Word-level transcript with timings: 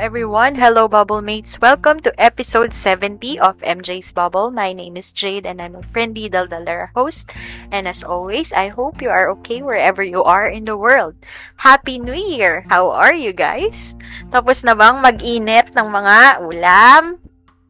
Everyone. 0.00 0.56
Hello 0.56 0.88
Bubble 0.88 1.20
Mates. 1.20 1.60
Welcome 1.60 2.00
to 2.08 2.10
episode 2.16 2.72
70 2.72 3.36
of 3.36 3.60
MJ's 3.60 4.16
Bubble. 4.16 4.48
My 4.48 4.72
name 4.72 4.96
is 4.96 5.12
Jade 5.12 5.44
and 5.44 5.60
I'm 5.60 5.76
a 5.76 5.84
friendly 5.92 6.24
Daldalera 6.24 6.88
host. 6.96 7.28
And 7.68 7.84
as 7.84 8.00
always, 8.00 8.48
I 8.48 8.72
hope 8.72 9.04
you 9.04 9.12
are 9.12 9.28
okay 9.36 9.60
wherever 9.60 10.00
you 10.00 10.24
are 10.24 10.48
in 10.48 10.64
the 10.64 10.72
world. 10.72 11.20
Happy 11.60 12.00
New 12.00 12.16
Year! 12.16 12.64
How 12.72 12.88
are 12.88 13.12
you 13.12 13.36
guys? 13.36 13.92
Tapos 14.32 14.64
na 14.64 14.72
bang 14.72 15.04
mag-init 15.04 15.76
ng 15.76 15.88
mga 15.92 16.48
ulam? 16.48 17.20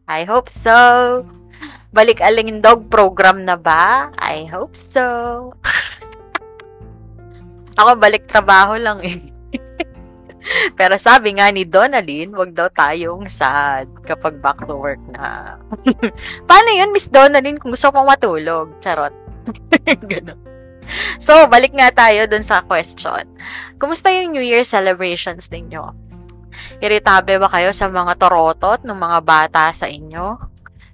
I 0.06 0.22
hope 0.22 0.46
so. 0.46 1.26
Balik 1.90 2.22
alingin 2.22 2.62
dog 2.62 2.86
program 2.86 3.42
na 3.42 3.58
ba? 3.58 4.14
I 4.14 4.46
hope 4.46 4.78
so. 4.78 5.50
Ako 7.82 7.98
balik 7.98 8.30
trabaho 8.30 8.78
lang 8.78 9.02
eh. 9.02 9.18
Pero 10.78 10.94
sabi 10.96 11.36
nga 11.36 11.48
ni 11.52 11.68
Donalyn, 11.68 12.32
wag 12.32 12.56
daw 12.56 12.68
tayong 12.72 13.28
sad 13.28 13.88
kapag 14.08 14.40
back 14.40 14.64
to 14.64 14.74
work 14.76 15.00
na. 15.12 15.56
Paano 16.48 16.68
yun, 16.72 16.92
Miss 16.92 17.08
Donalyn, 17.08 17.60
kung 17.60 17.72
gusto 17.72 17.92
pong 17.92 18.08
matulog? 18.08 18.72
Charot. 18.80 19.12
Ganun. 20.10 20.40
So, 21.22 21.46
balik 21.46 21.76
nga 21.76 21.92
tayo 21.92 22.26
dun 22.26 22.42
sa 22.42 22.64
question. 22.64 23.28
Kumusta 23.78 24.10
yung 24.10 24.34
New 24.34 24.42
Year 24.42 24.66
celebrations 24.66 25.46
ninyo? 25.52 26.10
Irritable 26.82 27.38
ba 27.38 27.48
kayo 27.48 27.70
sa 27.70 27.86
mga 27.86 28.18
torotot 28.18 28.82
ng 28.82 28.96
mga 28.96 29.18
bata 29.22 29.70
sa 29.70 29.86
inyo? 29.86 30.36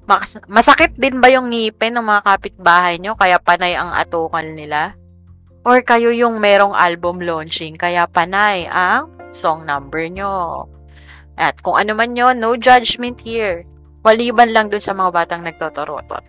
Mas- 0.06 0.38
masakit 0.46 0.94
din 0.94 1.18
ba 1.18 1.32
yung 1.32 1.50
ngipin 1.50 1.96
ng 1.96 2.04
mga 2.04 2.22
kapitbahay 2.22 3.00
nyo 3.02 3.18
kaya 3.18 3.40
panay 3.42 3.74
ang 3.74 3.90
atukan 3.96 4.46
nila? 4.54 4.94
Or 5.66 5.82
kayo 5.82 6.14
yung 6.14 6.38
merong 6.38 6.78
album 6.78 7.18
launching 7.18 7.74
kaya 7.74 8.06
panay 8.06 8.70
ang 8.70 9.15
song 9.36 9.68
number 9.68 10.08
nyo. 10.08 10.64
At 11.36 11.60
kung 11.60 11.76
ano 11.76 11.92
man 11.92 12.16
yun, 12.16 12.40
no 12.40 12.56
judgment 12.56 13.20
here. 13.20 13.68
Waliban 14.00 14.56
lang 14.56 14.72
dun 14.72 14.80
sa 14.80 14.96
mga 14.96 15.12
batang 15.12 15.42
nagtotorotot. 15.44 16.24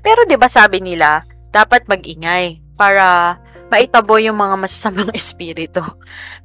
Pero 0.00 0.24
'di 0.24 0.40
ba 0.40 0.48
sabi 0.48 0.80
nila, 0.80 1.20
dapat 1.52 1.84
mag-ingay 1.84 2.64
para 2.74 3.36
maitabo 3.68 4.18
yung 4.22 4.38
mga 4.38 4.56
masasamang 4.58 5.12
espiritu. 5.18 5.82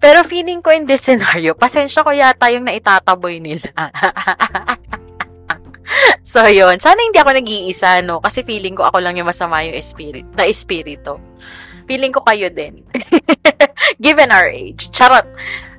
Pero 0.01 0.25
feeling 0.25 0.65
ko 0.65 0.73
in 0.73 0.89
this 0.89 1.05
scenario, 1.05 1.53
pasensya 1.53 2.01
ko 2.01 2.11
yata 2.13 2.49
yung 2.49 2.65
naitataboy 2.65 3.37
nila. 3.37 3.69
so, 6.25 6.45
yun. 6.47 6.77
Sana 6.81 6.97
hindi 7.01 7.19
ako 7.21 7.31
nag-iisa, 7.37 8.01
no? 8.01 8.17
Kasi 8.23 8.41
feeling 8.41 8.77
ko 8.77 8.87
ako 8.89 8.97
lang 9.03 9.17
yung 9.19 9.29
masama 9.29 9.61
yung 9.65 9.77
spirit, 9.81 10.25
na 10.33 10.49
espiritu. 10.49 11.21
Feeling 11.89 12.13
ko 12.13 12.21
kayo 12.21 12.53
din. 12.53 12.85
Given 14.05 14.29
our 14.29 14.45
age. 14.45 14.93
Charot. 14.93 15.25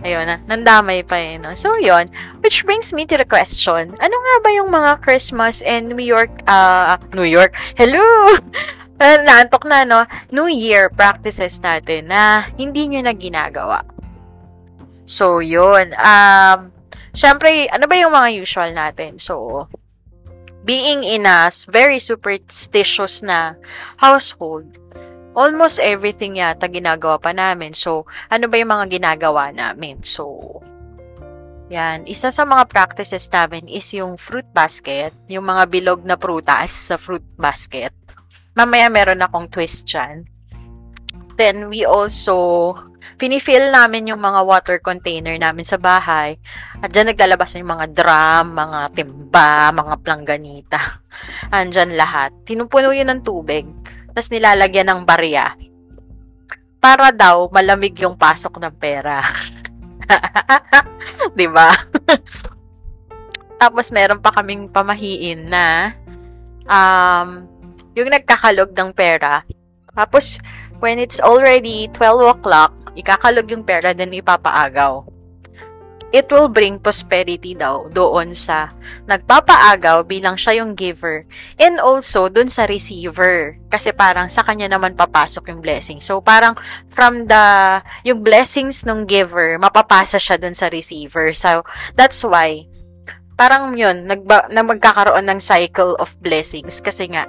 Ayun, 0.02 0.26
na, 0.26 0.36
nandamay 0.50 1.06
pa 1.06 1.14
eh, 1.14 1.38
no? 1.38 1.54
So, 1.54 1.78
yun. 1.78 2.10
Which 2.42 2.66
brings 2.66 2.90
me 2.90 3.06
to 3.06 3.14
the 3.14 3.28
question, 3.28 3.94
ano 3.94 4.16
nga 4.18 4.34
ba 4.42 4.50
yung 4.50 4.74
mga 4.74 4.98
Christmas 5.06 5.62
and 5.62 5.94
New 5.94 6.02
York, 6.02 6.34
uh, 6.50 6.98
New 7.14 7.28
York? 7.28 7.54
Hello! 7.78 8.02
Uh, 8.98 9.18
naantok 9.28 9.62
na, 9.70 9.86
no? 9.86 10.02
New 10.34 10.50
Year 10.50 10.90
practices 10.90 11.62
natin 11.62 12.10
na 12.10 12.50
hindi 12.58 12.90
nyo 12.90 13.06
na 13.06 13.14
ginagawa. 13.14 13.86
So, 15.06 15.38
yun. 15.38 15.94
Um, 15.94 16.74
Siyempre, 17.10 17.66
ano 17.74 17.90
ba 17.90 17.94
yung 17.98 18.14
mga 18.14 18.30
usual 18.38 18.70
natin? 18.70 19.18
So, 19.18 19.66
being 20.62 21.02
in 21.02 21.26
a 21.26 21.50
very 21.66 21.98
superstitious 21.98 23.22
na 23.22 23.58
household, 23.98 24.78
almost 25.34 25.78
everything 25.78 26.38
yata 26.42 26.66
ginagawa 26.66 27.20
pa 27.20 27.30
namin. 27.30 27.74
So, 27.74 28.06
ano 28.30 28.50
ba 28.50 28.56
yung 28.58 28.72
mga 28.72 28.86
ginagawa 29.00 29.54
namin? 29.54 30.02
So, 30.02 30.58
yan. 31.70 32.02
Isa 32.10 32.34
sa 32.34 32.42
mga 32.42 32.66
practices 32.66 33.30
namin 33.30 33.70
is 33.70 33.86
yung 33.94 34.18
fruit 34.18 34.46
basket, 34.50 35.14
yung 35.30 35.46
mga 35.46 35.70
bilog 35.70 36.02
na 36.02 36.18
prutas 36.18 36.90
sa 36.90 36.98
fruit 36.98 37.22
basket. 37.38 37.94
Mamaya 38.58 38.90
meron 38.90 39.22
akong 39.22 39.46
twist 39.46 39.86
dyan. 39.86 40.26
Then, 41.38 41.70
we 41.70 41.86
also, 41.86 42.74
finifill 43.16 43.70
namin 43.70 44.10
yung 44.10 44.20
mga 44.20 44.42
water 44.42 44.76
container 44.82 45.38
namin 45.38 45.62
sa 45.62 45.78
bahay. 45.78 46.36
At 46.82 46.90
dyan 46.90 47.14
naglalabas 47.14 47.54
na 47.54 47.62
yung 47.62 47.72
mga 47.78 47.86
drum, 47.94 48.46
mga 48.52 48.80
timba, 48.92 49.70
mga 49.70 49.94
plangganita. 50.02 50.80
Andyan 51.54 51.94
lahat. 51.94 52.34
Pinupuno 52.42 52.90
yun 52.90 53.14
ng 53.14 53.22
tubig. 53.22 53.64
Tapos 54.10 54.30
nilalagyan 54.30 54.90
ng 54.90 55.00
barya. 55.06 55.54
Para 56.80 57.12
daw 57.12 57.46
malamig 57.52 57.94
yung 58.00 58.16
pasok 58.16 58.56
ng 58.58 58.74
pera. 58.80 59.20
'Di 61.36 61.46
ba? 61.50 61.76
Tapos 63.60 63.92
meron 63.92 64.24
pa 64.24 64.32
kaming 64.32 64.72
pamahiin 64.72 65.52
na 65.52 65.92
um 66.64 67.44
yung 67.92 68.08
nagkakalog 68.08 68.72
ng 68.72 68.90
pera. 68.96 69.44
Tapos 69.92 70.40
when 70.80 70.96
it's 70.96 71.20
already 71.20 71.86
12 71.92 72.40
o'clock, 72.40 72.72
ikakalog 72.96 73.46
yung 73.52 73.62
pera 73.62 73.92
then 73.92 74.16
ipapaagaw. 74.16 75.04
It 76.10 76.26
will 76.26 76.50
bring 76.50 76.82
prosperity 76.82 77.54
daw 77.54 77.86
doon 77.86 78.34
sa 78.34 78.74
nagpapaagaw 79.06 80.02
bilang 80.10 80.34
siya 80.34 80.58
yung 80.58 80.74
giver 80.74 81.22
and 81.54 81.78
also 81.78 82.26
doon 82.26 82.50
sa 82.50 82.66
receiver 82.66 83.54
kasi 83.70 83.94
parang 83.94 84.26
sa 84.26 84.42
kanya 84.42 84.74
naman 84.74 84.98
papasok 84.98 85.54
yung 85.54 85.62
blessing. 85.62 86.02
So 86.02 86.18
parang 86.18 86.58
from 86.90 87.30
the 87.30 87.78
yung 88.02 88.26
blessings 88.26 88.82
ng 88.82 89.06
giver 89.06 89.54
mapapasa 89.62 90.18
siya 90.18 90.34
doon 90.34 90.58
sa 90.58 90.66
receiver. 90.66 91.30
So 91.30 91.62
that's 91.94 92.26
why 92.26 92.66
parang 93.40 93.72
yun, 93.72 94.04
nagba, 94.04 94.52
na 94.52 94.60
magkakaroon 94.60 95.24
ng 95.24 95.40
cycle 95.40 95.96
of 95.96 96.12
blessings 96.20 96.84
kasi 96.84 97.08
nga, 97.08 97.24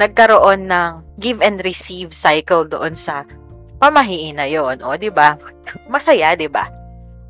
nagkaroon 0.00 0.72
ng 0.72 1.04
give 1.20 1.44
and 1.44 1.60
receive 1.68 2.16
cycle 2.16 2.64
doon 2.64 2.96
sa 2.96 3.28
pamahiin 3.76 4.40
na 4.40 4.48
yun. 4.48 4.80
O, 4.80 4.96
di 4.96 5.12
ba? 5.12 5.36
Masaya, 5.84 6.32
di 6.32 6.48
ba? 6.48 6.79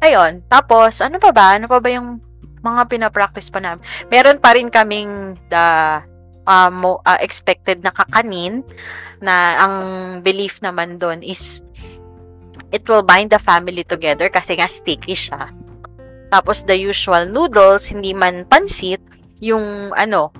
Ayun. 0.01 0.41
Tapos, 0.49 1.01
ano 1.05 1.21
pa 1.21 1.31
ba? 1.33 1.61
Ano 1.61 1.69
pa 1.69 1.79
ba 1.81 1.89
yung 1.93 2.21
mga 2.65 2.89
pinapractice 2.89 3.53
pa 3.53 3.61
namin? 3.61 3.85
Meron 4.09 4.41
pa 4.41 4.57
rin 4.57 4.73
kaming 4.73 5.37
the 5.53 5.67
uh, 6.49 6.71
mo, 6.73 7.01
uh, 7.05 7.21
expected 7.21 7.85
na 7.85 7.93
kakanin 7.93 8.65
na 9.21 9.61
ang 9.61 9.75
belief 10.25 10.59
naman 10.65 10.97
doon 10.97 11.21
is 11.21 11.61
it 12.73 12.87
will 12.89 13.05
bind 13.05 13.29
the 13.29 13.39
family 13.39 13.85
together 13.85 14.33
kasi 14.33 14.57
nga 14.57 14.67
sticky 14.67 15.13
siya. 15.13 15.51
Tapos 16.31 16.63
the 16.65 16.79
usual 16.79 17.27
noodles, 17.27 17.91
hindi 17.91 18.15
man 18.15 18.47
pansit, 18.47 19.03
yung 19.43 19.91
ano, 19.99 20.31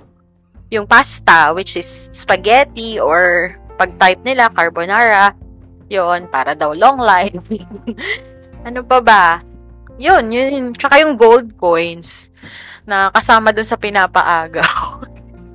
yung 0.71 0.87
pasta 0.87 1.51
which 1.51 1.75
is 1.75 2.09
spaghetti 2.15 2.95
or 2.97 3.53
pag 3.75 3.91
type 3.99 4.23
nila 4.23 4.47
carbonara, 4.55 5.35
yon 5.91 6.31
para 6.31 6.55
daw 6.55 6.71
long 6.71 6.97
life. 6.97 7.43
ano 8.67 8.79
pa 8.87 8.99
ba? 9.03 9.23
Yun, 9.99 10.31
yun, 10.31 10.71
tsaka 10.75 11.03
yung 11.03 11.19
gold 11.19 11.55
coins 11.59 12.31
na 12.87 13.11
kasama 13.11 13.51
dun 13.51 13.67
sa 13.67 13.79
pinapaagaw. 13.79 15.03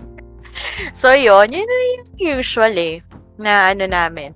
so, 1.01 1.13
yun, 1.13 1.49
yun 1.49 1.69
yung 2.17 2.41
usual 2.41 2.75
eh, 2.77 3.01
na 3.37 3.73
ano 3.73 3.85
namin, 3.89 4.33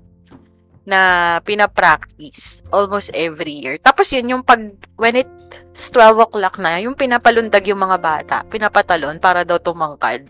na 0.84 1.38
pinapractice 1.44 2.64
almost 2.72 3.12
every 3.14 3.62
year. 3.62 3.76
Tapos 3.78 4.10
yun, 4.10 4.36
yung 4.36 4.42
pag, 4.42 4.60
when 4.96 5.20
it's 5.20 5.86
12 5.92 6.26
o'clock 6.26 6.58
na, 6.58 6.80
yung 6.82 6.98
pinapalundag 6.98 7.62
yung 7.68 7.80
mga 7.80 7.98
bata, 8.00 8.36
pinapatalon 8.48 9.22
para 9.22 9.46
daw 9.46 9.60
tumangkad. 9.60 10.26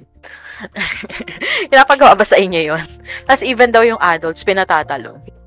Pinapagawa 1.72 2.12
ba 2.12 2.26
sa 2.28 2.37
inyo 2.37 2.61
yun? 2.61 2.84
Tapos 3.25 3.40
even 3.46 3.72
daw 3.72 3.81
yung 3.81 4.00
adults, 4.02 4.44
pinatatalon. 4.44 5.39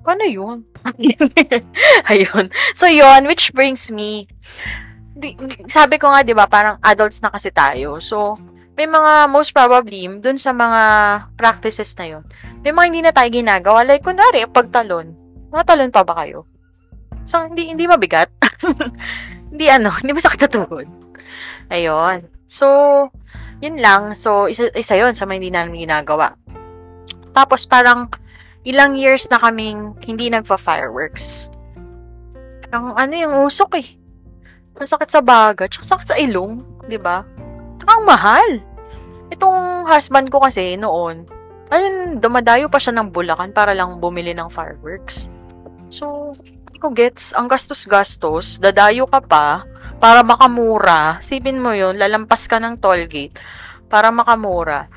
Paano 0.00 0.24
yun? 0.24 0.64
Ayun. 2.12 2.48
So, 2.72 2.88
yun, 2.88 3.28
which 3.28 3.52
brings 3.52 3.92
me, 3.92 4.26
di, 5.12 5.36
sabi 5.68 6.00
ko 6.00 6.08
nga, 6.08 6.24
di 6.24 6.32
ba, 6.32 6.48
parang 6.48 6.80
adults 6.80 7.20
na 7.20 7.28
kasi 7.28 7.52
tayo. 7.52 8.00
So, 8.00 8.40
may 8.80 8.88
mga, 8.88 9.28
most 9.28 9.52
probably, 9.52 10.08
dun 10.08 10.40
sa 10.40 10.56
mga 10.56 10.82
practices 11.36 11.92
na 12.00 12.16
yun, 12.16 12.24
may 12.64 12.72
mga 12.72 12.86
hindi 12.88 13.02
na 13.04 13.12
tayo 13.12 13.28
ginagawa. 13.28 13.84
Like, 13.84 14.00
kunwari, 14.00 14.48
pagtalon. 14.48 15.12
Mga 15.52 15.64
talon 15.68 15.92
pa 15.92 16.02
ba 16.04 16.24
kayo? 16.24 16.48
So, 17.28 17.44
hindi, 17.44 17.68
hindi 17.68 17.84
mabigat. 17.84 18.32
Hindi 19.50 19.66
ano, 19.66 19.90
hindi 19.90 20.14
masakit 20.14 20.46
sa 20.46 20.52
tuhod. 20.52 20.86
Ayun. 21.74 22.22
So, 22.46 22.66
yun 23.58 23.82
lang. 23.82 24.14
So, 24.14 24.46
isa, 24.46 24.70
isa 24.78 24.94
yun 24.94 25.10
sa 25.10 25.26
mga 25.26 25.36
hindi 25.42 25.50
namin 25.50 25.82
ginagawa. 25.90 26.38
Tapos, 27.34 27.66
parang 27.66 28.06
ilang 28.64 28.96
years 28.96 29.28
na 29.32 29.40
kaming 29.40 29.96
hindi 30.04 30.28
nagpa-fireworks. 30.28 31.48
Ang 32.70 32.94
ano 32.94 33.14
yung 33.16 33.34
usok 33.46 33.80
eh. 33.80 33.88
Ang 34.78 34.86
sakit 34.88 35.10
sa 35.10 35.20
baga, 35.20 35.66
tsaka 35.66 35.84
sakit 35.84 36.06
sa 36.06 36.16
ilong, 36.16 36.62
di 36.88 36.96
ba? 36.96 37.24
Ang 37.84 38.02
mahal. 38.06 38.62
Itong 39.32 39.84
husband 39.86 40.30
ko 40.30 40.42
kasi 40.42 40.78
noon, 40.78 41.26
ayun, 41.70 42.18
dumadayo 42.22 42.70
pa 42.70 42.78
siya 42.78 42.96
ng 42.98 43.10
Bulacan 43.10 43.50
para 43.50 43.74
lang 43.74 43.98
bumili 43.98 44.34
ng 44.34 44.48
fireworks. 44.50 45.30
So, 45.90 46.34
ko 46.80 46.88
gets, 46.96 47.36
ang 47.36 47.46
gastos-gastos, 47.52 48.56
dadayo 48.56 49.04
ka 49.04 49.20
pa, 49.20 49.68
para 50.00 50.24
makamura. 50.24 51.20
Sipin 51.20 51.60
mo 51.60 51.76
yun, 51.76 52.00
lalampas 52.00 52.48
ka 52.48 52.56
ng 52.56 52.80
toll 52.80 53.04
gate 53.04 53.36
para 53.92 54.08
makamura. 54.08 54.88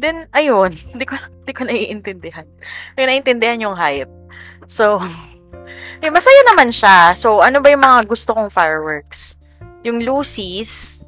Then, 0.00 0.26
ayun, 0.32 0.74
hindi 0.96 1.04
ko, 1.04 1.20
hindi 1.20 1.52
ko 1.52 1.62
naiintindihan. 1.68 2.48
Hindi 2.96 3.02
naiintindihan 3.04 3.64
yung 3.68 3.76
hype. 3.76 4.10
So, 4.64 4.98
eh, 6.02 6.08
masaya 6.08 6.40
naman 6.48 6.72
siya. 6.72 7.12
So, 7.12 7.44
ano 7.44 7.60
ba 7.60 7.68
yung 7.68 7.84
mga 7.84 8.08
gusto 8.08 8.32
kong 8.32 8.48
fireworks? 8.48 9.36
Yung 9.84 10.00
Lucy's, 10.00 11.04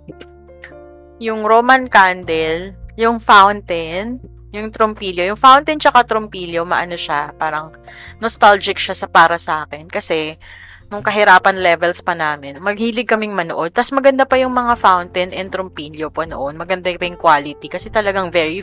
yung 1.17 1.45
Roman 1.49 1.89
candle, 1.89 2.77
yung 3.01 3.17
fountain, 3.17 4.21
yung 4.53 4.69
trompilyo. 4.69 5.25
Yung 5.33 5.41
fountain 5.41 5.81
tsaka 5.81 6.05
trompilyo, 6.05 6.69
maano 6.69 6.97
siya, 6.97 7.33
parang 7.41 7.73
nostalgic 8.21 8.77
siya 8.77 8.93
sa 8.93 9.09
para 9.09 9.41
sa 9.41 9.65
akin. 9.65 9.89
Kasi, 9.89 10.37
nung 10.93 11.01
kahirapan 11.01 11.57
levels 11.57 12.05
pa 12.05 12.13
namin, 12.13 12.61
maghilig 12.61 13.09
kaming 13.09 13.33
manood. 13.33 13.73
Tapos 13.73 13.97
maganda 13.97 14.29
pa 14.29 14.37
yung 14.37 14.53
mga 14.53 14.77
fountain 14.77 15.33
and 15.33 15.49
trompilyo 15.49 16.13
po 16.13 16.29
noon. 16.29 16.61
Maganda 16.61 16.93
pa 16.93 17.09
yung 17.09 17.17
quality 17.17 17.73
kasi 17.73 17.89
talagang 17.89 18.29
very 18.29 18.61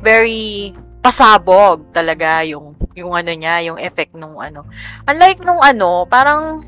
very 0.00 0.72
pasabog 1.04 1.84
talaga 1.92 2.40
yung 2.48 2.72
yung 2.96 3.12
ano 3.12 3.28
niya, 3.36 3.60
yung 3.68 3.76
effect 3.76 4.16
nung 4.16 4.40
ano. 4.40 4.64
Unlike 5.04 5.44
nung 5.44 5.60
ano, 5.60 6.08
parang 6.08 6.64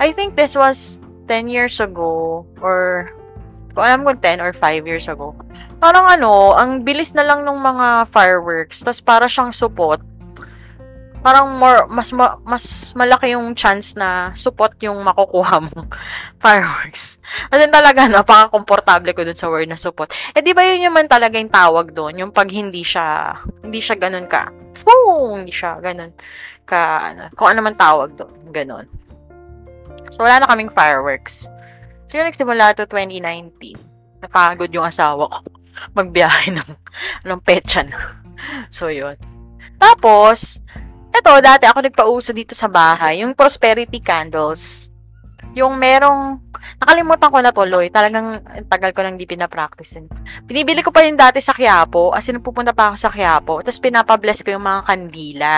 I 0.00 0.16
think 0.16 0.32
this 0.32 0.56
was 0.56 0.96
10 1.28 1.52
years 1.52 1.76
ago 1.76 2.42
or 2.64 3.12
kung 3.76 3.84
alam 3.84 4.00
ko 4.02 4.16
10 4.16 4.40
or 4.40 4.56
5 4.56 4.88
years 4.88 5.06
ago. 5.12 5.36
Parang 5.76 6.08
ano, 6.08 6.56
ang 6.56 6.80
bilis 6.84 7.12
na 7.12 7.24
lang 7.24 7.44
nung 7.44 7.60
mga 7.60 8.08
fireworks. 8.08 8.80
Tapos 8.80 9.04
para 9.04 9.28
siyang 9.28 9.52
support 9.52 10.00
parang 11.20 11.56
more 11.60 11.84
mas 11.88 12.10
ma, 12.16 12.40
mas 12.42 12.96
malaki 12.96 13.36
yung 13.36 13.52
chance 13.52 13.92
na 13.96 14.32
support 14.32 14.76
yung 14.80 15.00
makukuha 15.04 15.60
mong 15.68 15.88
fireworks. 16.42 17.20
As 17.52 17.60
talaga 17.68 18.08
napaka-komportable 18.08 19.12
ko 19.12 19.22
dun 19.24 19.36
sa 19.36 19.52
word 19.52 19.68
na 19.68 19.78
support. 19.78 20.10
Eh 20.32 20.40
di 20.40 20.56
ba 20.56 20.64
yun 20.64 20.88
yung 20.88 20.96
man 20.96 21.06
talaga 21.06 21.36
yung 21.36 21.52
tawag 21.52 21.92
doon, 21.92 22.16
yung 22.16 22.32
pag 22.32 22.48
hindi 22.48 22.80
siya 22.80 23.36
hindi 23.60 23.78
siya 23.78 23.96
ganun 24.00 24.26
ka. 24.26 24.48
Boom, 24.84 25.44
hindi 25.44 25.52
siya 25.52 25.76
ganun 25.78 26.16
ka 26.64 27.12
ano, 27.12 27.22
kung 27.34 27.50
ano 27.52 27.60
man 27.66 27.76
tawag 27.76 28.16
doon, 28.16 28.54
ganun. 28.54 28.86
So 30.14 30.24
wala 30.24 30.42
na 30.42 30.50
kaming 30.50 30.72
fireworks. 30.72 31.46
So 32.08 32.18
yun 32.18 32.26
nagsimula 32.26 32.74
to 32.78 32.88
2019. 32.88 33.76
Napagod 34.20 34.72
yung 34.72 34.88
asawa 34.88 35.28
ko 35.30 35.60
magbiyahe 35.94 36.54
ng 36.54 36.70
ng 37.28 37.40
petsa 37.42 37.86
na. 37.86 37.98
So 38.68 38.88
yun. 38.88 39.16
Tapos, 39.80 40.60
ito, 41.10 41.32
dati 41.42 41.66
ako 41.66 41.78
nagpauso 41.82 42.30
dito 42.30 42.54
sa 42.54 42.70
bahay, 42.70 43.20
yung 43.26 43.34
prosperity 43.34 43.98
candles. 43.98 44.88
Yung 45.58 45.74
merong, 45.74 46.38
nakalimutan 46.78 47.30
ko 47.34 47.38
na 47.42 47.50
tuloy, 47.50 47.90
talagang 47.90 48.38
tagal 48.70 48.94
ko 48.94 49.02
nang 49.02 49.18
di 49.18 49.26
pinapractice. 49.26 49.98
Binibili 50.46 50.78
ko 50.86 50.94
pa 50.94 51.02
yung 51.02 51.18
dati 51.18 51.42
sa 51.42 51.50
Quiapo, 51.50 52.14
as 52.14 52.30
in 52.30 52.38
pupunta 52.38 52.70
pa 52.70 52.94
ako 52.94 52.96
sa 52.96 53.10
Quiapo, 53.10 53.58
tapos 53.58 53.82
pinapabless 53.82 54.46
ko 54.46 54.54
yung 54.54 54.62
mga 54.62 54.86
kandila. 54.86 55.54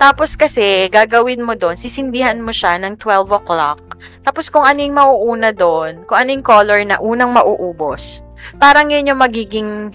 Tapos 0.00 0.32
kasi, 0.32 0.88
gagawin 0.88 1.44
mo 1.44 1.52
doon, 1.52 1.76
sisindihan 1.76 2.40
mo 2.40 2.56
siya 2.56 2.80
ng 2.80 2.96
12 2.96 3.28
o'clock. 3.28 4.00
Tapos 4.24 4.48
kung 4.48 4.64
ano 4.64 4.80
yung 4.80 4.96
mauuna 4.96 5.52
doon, 5.52 6.08
kung 6.08 6.16
ano 6.16 6.32
yung 6.32 6.46
color 6.46 6.80
na 6.88 6.96
unang 6.96 7.36
mauubos, 7.36 8.24
parang 8.56 8.88
yun 8.88 9.12
yung 9.12 9.20
magiging 9.20 9.92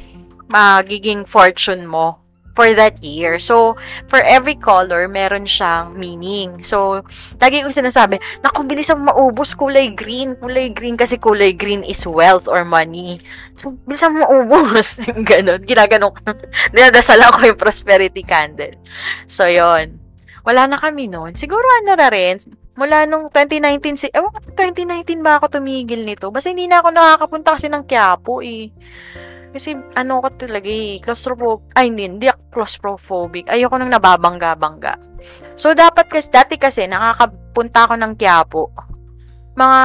magiging 0.54 1.26
fortune 1.26 1.90
mo 1.90 2.23
for 2.54 2.70
that 2.74 3.02
year. 3.02 3.38
So, 3.42 3.76
for 4.08 4.22
every 4.22 4.56
color, 4.56 5.10
meron 5.10 5.50
siyang 5.50 5.98
meaning. 5.98 6.62
So, 6.62 7.02
lagi 7.42 7.66
ko 7.66 7.74
sinasabi, 7.74 8.22
naku, 8.46 8.66
bilis 8.66 8.90
ang 8.94 9.06
maubos 9.06 9.58
kulay 9.58 9.94
green. 9.94 10.38
Kulay 10.38 10.70
green 10.70 10.96
kasi 10.96 11.18
kulay 11.18 11.54
green 11.54 11.82
is 11.84 12.06
wealth 12.06 12.46
or 12.46 12.62
money. 12.64 13.20
So, 13.58 13.74
bilis 13.86 14.06
ang 14.06 14.22
maubos. 14.22 15.02
Ganon. 15.30 15.66
Ginaganon. 15.66 16.14
Dinadasal 16.74 17.22
ako 17.22 17.54
yung 17.54 17.60
prosperity 17.60 18.22
candle. 18.24 18.78
So, 19.26 19.50
yon 19.50 20.00
Wala 20.46 20.70
na 20.70 20.78
kami 20.78 21.10
noon. 21.10 21.34
Siguro 21.34 21.64
ano 21.82 21.96
na 21.98 22.08
rin, 22.12 22.38
mula 22.76 23.06
nung 23.06 23.30
2019, 23.30 23.96
si, 23.96 24.08
ewan 24.12 24.34
2019 24.58 25.24
ba 25.24 25.40
ako 25.40 25.62
tumigil 25.62 26.04
nito? 26.04 26.30
Basta 26.34 26.50
hindi 26.50 26.66
na 26.68 26.82
ako 26.82 26.90
nakakapunta 26.92 27.56
kasi 27.56 27.70
ng 27.70 27.86
Quiapo 27.86 28.44
eh. 28.44 28.74
Kasi 29.54 29.78
ano 29.94 30.18
ko 30.18 30.34
talaga 30.34 30.66
eh, 30.66 30.98
claustrophobic. 30.98 31.70
Ay, 31.78 31.94
hindi, 31.94 32.10
hindi 32.10 32.26
ako 32.26 32.42
claustrophobic. 32.50 33.46
Ayoko 33.46 33.78
nang 33.78 33.94
nababangga-bangga. 33.94 34.98
So, 35.54 35.78
dapat 35.78 36.10
kasi, 36.10 36.34
dati 36.34 36.58
kasi, 36.58 36.90
nakakapunta 36.90 37.86
ako 37.86 37.94
ng 38.02 38.14
Quiapo. 38.18 38.74
Mga 39.54 39.82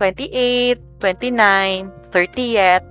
28, 0.00 0.96
29, 0.96 2.08
30th. 2.08 2.86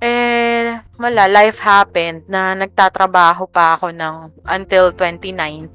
Eh, 0.00 0.80
wala, 0.96 1.22
life 1.28 1.60
happened 1.60 2.24
na 2.32 2.56
nagtatrabaho 2.56 3.44
pa 3.52 3.76
ako 3.76 3.92
ng 3.92 4.32
until 4.48 4.96
29. 4.96 5.68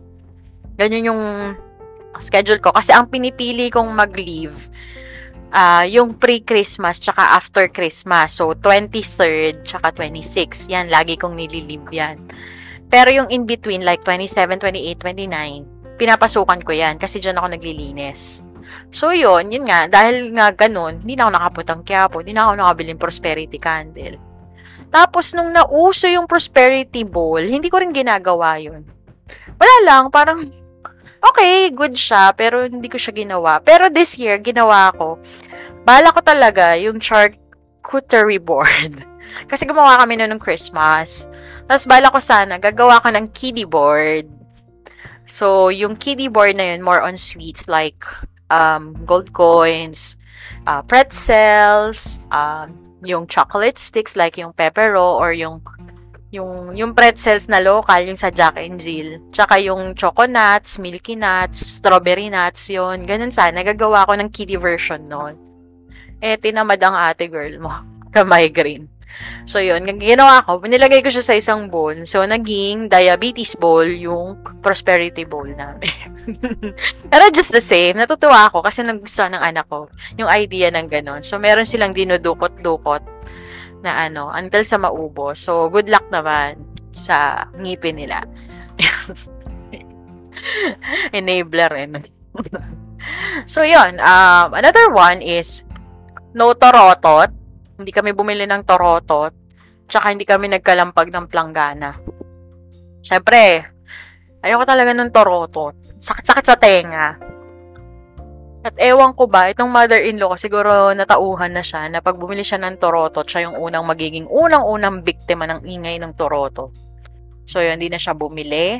Ganyan 0.81 1.13
yung 1.13 1.23
schedule 2.17 2.57
ko. 2.57 2.73
Kasi 2.73 2.89
ang 2.89 3.05
pinipili 3.05 3.69
kong 3.69 3.93
mag-leave 3.93 4.57
uh, 5.51 5.85
yung 5.85 6.17
pre-Christmas 6.17 6.97
tsaka 6.97 7.35
after 7.37 7.67
Christmas. 7.67 8.39
So, 8.39 8.55
23rd 8.55 9.67
tsaka 9.67 9.93
26. 9.93 10.71
Yan, 10.71 10.87
lagi 10.89 11.19
kong 11.19 11.35
nililib 11.37 11.87
yan. 11.91 12.17
Pero 12.91 13.07
yung 13.11 13.31
in-between, 13.31 13.87
like 13.87 14.03
27, 14.03 14.59
28, 14.59 14.99
29, 14.99 15.95
pinapasukan 15.95 16.59
ko 16.65 16.71
yan 16.75 16.99
kasi 16.99 17.23
dyan 17.23 17.39
ako 17.39 17.55
naglilinis. 17.55 18.43
So, 18.91 19.11
yun, 19.11 19.51
yun 19.51 19.67
nga, 19.67 19.87
dahil 19.87 20.31
nga 20.35 20.51
ganun, 20.51 21.03
hindi 21.03 21.15
na 21.15 21.27
ako 21.27 21.31
nakaputang 21.35 21.81
Quiapo, 21.83 22.23
hindi 22.23 22.35
na 22.35 22.47
ako 22.47 22.53
nakabiling 22.59 22.99
prosperity 22.99 23.59
candle. 23.59 24.15
Tapos, 24.91 25.31
nung 25.31 25.55
nauso 25.55 26.07
yung 26.11 26.27
prosperity 26.27 27.07
bowl, 27.07 27.39
hindi 27.39 27.71
ko 27.71 27.79
rin 27.79 27.95
ginagawa 27.95 28.59
yun. 28.59 28.83
Wala 29.55 29.75
lang, 29.87 30.03
parang 30.11 30.60
okay, 31.21 31.69
good 31.69 31.93
siya, 31.95 32.33
pero 32.33 32.65
hindi 32.65 32.89
ko 32.89 32.97
siya 32.97 33.13
ginawa. 33.13 33.61
Pero 33.61 33.87
this 33.87 34.17
year, 34.17 34.41
ginawa 34.41 34.91
ko. 34.97 35.21
Bala 35.85 36.13
ko 36.13 36.21
talaga 36.21 36.75
yung 36.77 37.01
charcuterie 37.01 38.41
board. 38.41 39.05
Kasi 39.49 39.63
gumawa 39.63 40.01
kami 40.03 40.19
noon 40.19 40.35
ng 40.35 40.43
Christmas. 40.43 41.29
Tapos 41.69 41.87
bala 41.87 42.11
ko 42.11 42.19
sana, 42.19 42.59
gagawa 42.59 42.99
ko 42.99 43.09
ng 43.13 43.31
kiddie 43.31 43.69
board. 43.69 44.27
So, 45.29 45.71
yung 45.71 45.95
kiddie 45.95 46.27
board 46.27 46.59
na 46.59 46.75
yun, 46.75 46.83
more 46.83 46.99
on 46.99 47.15
sweets 47.15 47.71
like 47.71 48.03
um, 48.51 48.97
gold 49.07 49.31
coins, 49.31 50.19
uh, 50.67 50.83
pretzels, 50.83 52.19
um, 52.35 52.75
yung 53.01 53.25
chocolate 53.25 53.79
sticks 53.79 54.15
like 54.19 54.37
yung 54.37 54.53
pepero 54.53 55.17
or 55.17 55.33
yung 55.33 55.61
yung, 56.31 56.71
yung 56.71 56.95
pretzels 56.95 57.51
na 57.51 57.59
local, 57.59 58.07
yung 58.07 58.15
sa 58.15 58.31
Jack 58.31 58.55
and 58.55 58.79
Jill. 58.79 59.19
Tsaka 59.35 59.59
yung 59.59 59.91
choco 59.99 60.23
nuts, 60.23 60.79
milky 60.79 61.19
nuts, 61.19 61.59
strawberry 61.59 62.31
nuts, 62.31 62.71
yon 62.71 63.03
Ganun 63.03 63.35
sana. 63.35 63.59
Nagagawa 63.59 64.07
ko 64.07 64.15
ng 64.15 64.31
kiddie 64.31 64.55
version 64.55 65.11
noon. 65.11 65.35
Eh, 66.23 66.39
tinamad 66.39 66.79
ang 66.79 66.95
ate 66.95 67.27
girl 67.27 67.59
mo. 67.59 67.71
Ka-migraine. 68.15 68.87
So, 69.43 69.59
yun. 69.59 69.83
Ginawa 69.99 70.39
ko, 70.47 70.63
nilagay 70.63 71.03
ko 71.03 71.11
siya 71.11 71.25
sa 71.25 71.35
isang 71.35 71.67
bowl. 71.67 72.07
So, 72.07 72.23
naging 72.23 72.87
diabetes 72.87 73.59
bowl 73.59 73.83
yung 73.83 74.39
prosperity 74.63 75.27
bowl 75.27 75.51
namin. 75.51 75.91
Pero 77.11 77.23
just 77.35 77.51
the 77.51 77.59
same, 77.59 77.99
natutuwa 77.99 78.47
ako 78.47 78.63
kasi 78.63 78.87
nagustuhan 78.87 79.35
ng 79.35 79.43
anak 79.43 79.67
ko 79.67 79.91
yung 80.15 80.31
idea 80.31 80.71
ng 80.71 80.87
ganon. 80.87 81.27
So, 81.27 81.35
meron 81.35 81.67
silang 81.67 81.91
dinudukot-dukot 81.91 83.10
na 83.81 84.07
ano, 84.07 84.29
until 84.33 84.63
sa 84.65 84.77
maubo. 84.77 85.33
So, 85.33 85.69
good 85.69 85.89
luck 85.89 86.05
naman 86.13 86.61
sa 86.93 87.49
ngipin 87.57 87.97
nila. 87.97 88.21
Enabler 91.17 91.71
eh. 91.77 91.87
so, 93.51 93.65
yun. 93.65 93.97
Um, 93.97 94.47
another 94.53 94.93
one 94.93 95.21
is 95.21 95.65
no 96.37 96.53
torotot. 96.53 97.33
Hindi 97.77 97.91
kami 97.91 98.13
bumili 98.13 98.45
ng 98.45 98.63
torotot. 98.63 99.33
Tsaka 99.89 100.13
hindi 100.13 100.23
kami 100.23 100.53
nagkalampag 100.53 101.09
ng 101.11 101.25
planggana. 101.27 101.97
Siyempre, 103.01 103.65
ayoko 104.39 104.63
talaga 104.63 104.93
ng 104.93 105.11
torotot. 105.11 105.75
Sakit-sakit 105.97 106.45
sa 106.45 106.55
tenga. 106.55 107.30
At 108.61 108.77
ewan 108.77 109.17
ko 109.17 109.25
ba, 109.25 109.49
itong 109.49 109.73
mother-in-law 109.73 110.33
ko, 110.33 110.37
siguro 110.37 110.71
natauhan 110.93 111.49
na 111.49 111.65
siya 111.65 111.89
na 111.89 111.97
pag 111.97 112.21
bumili 112.21 112.45
siya 112.45 112.61
ng 112.61 112.77
Toroto, 112.77 113.25
siya 113.25 113.49
yung 113.49 113.57
unang 113.57 113.89
magiging 113.89 114.29
unang-unang 114.29 115.01
biktima 115.01 115.49
ng 115.49 115.65
ingay 115.65 115.97
ng 115.97 116.13
Toroto. 116.13 116.69
So, 117.49 117.57
yun, 117.57 117.81
hindi 117.81 117.89
na 117.89 117.97
siya 117.97 118.13
bumili. 118.13 118.77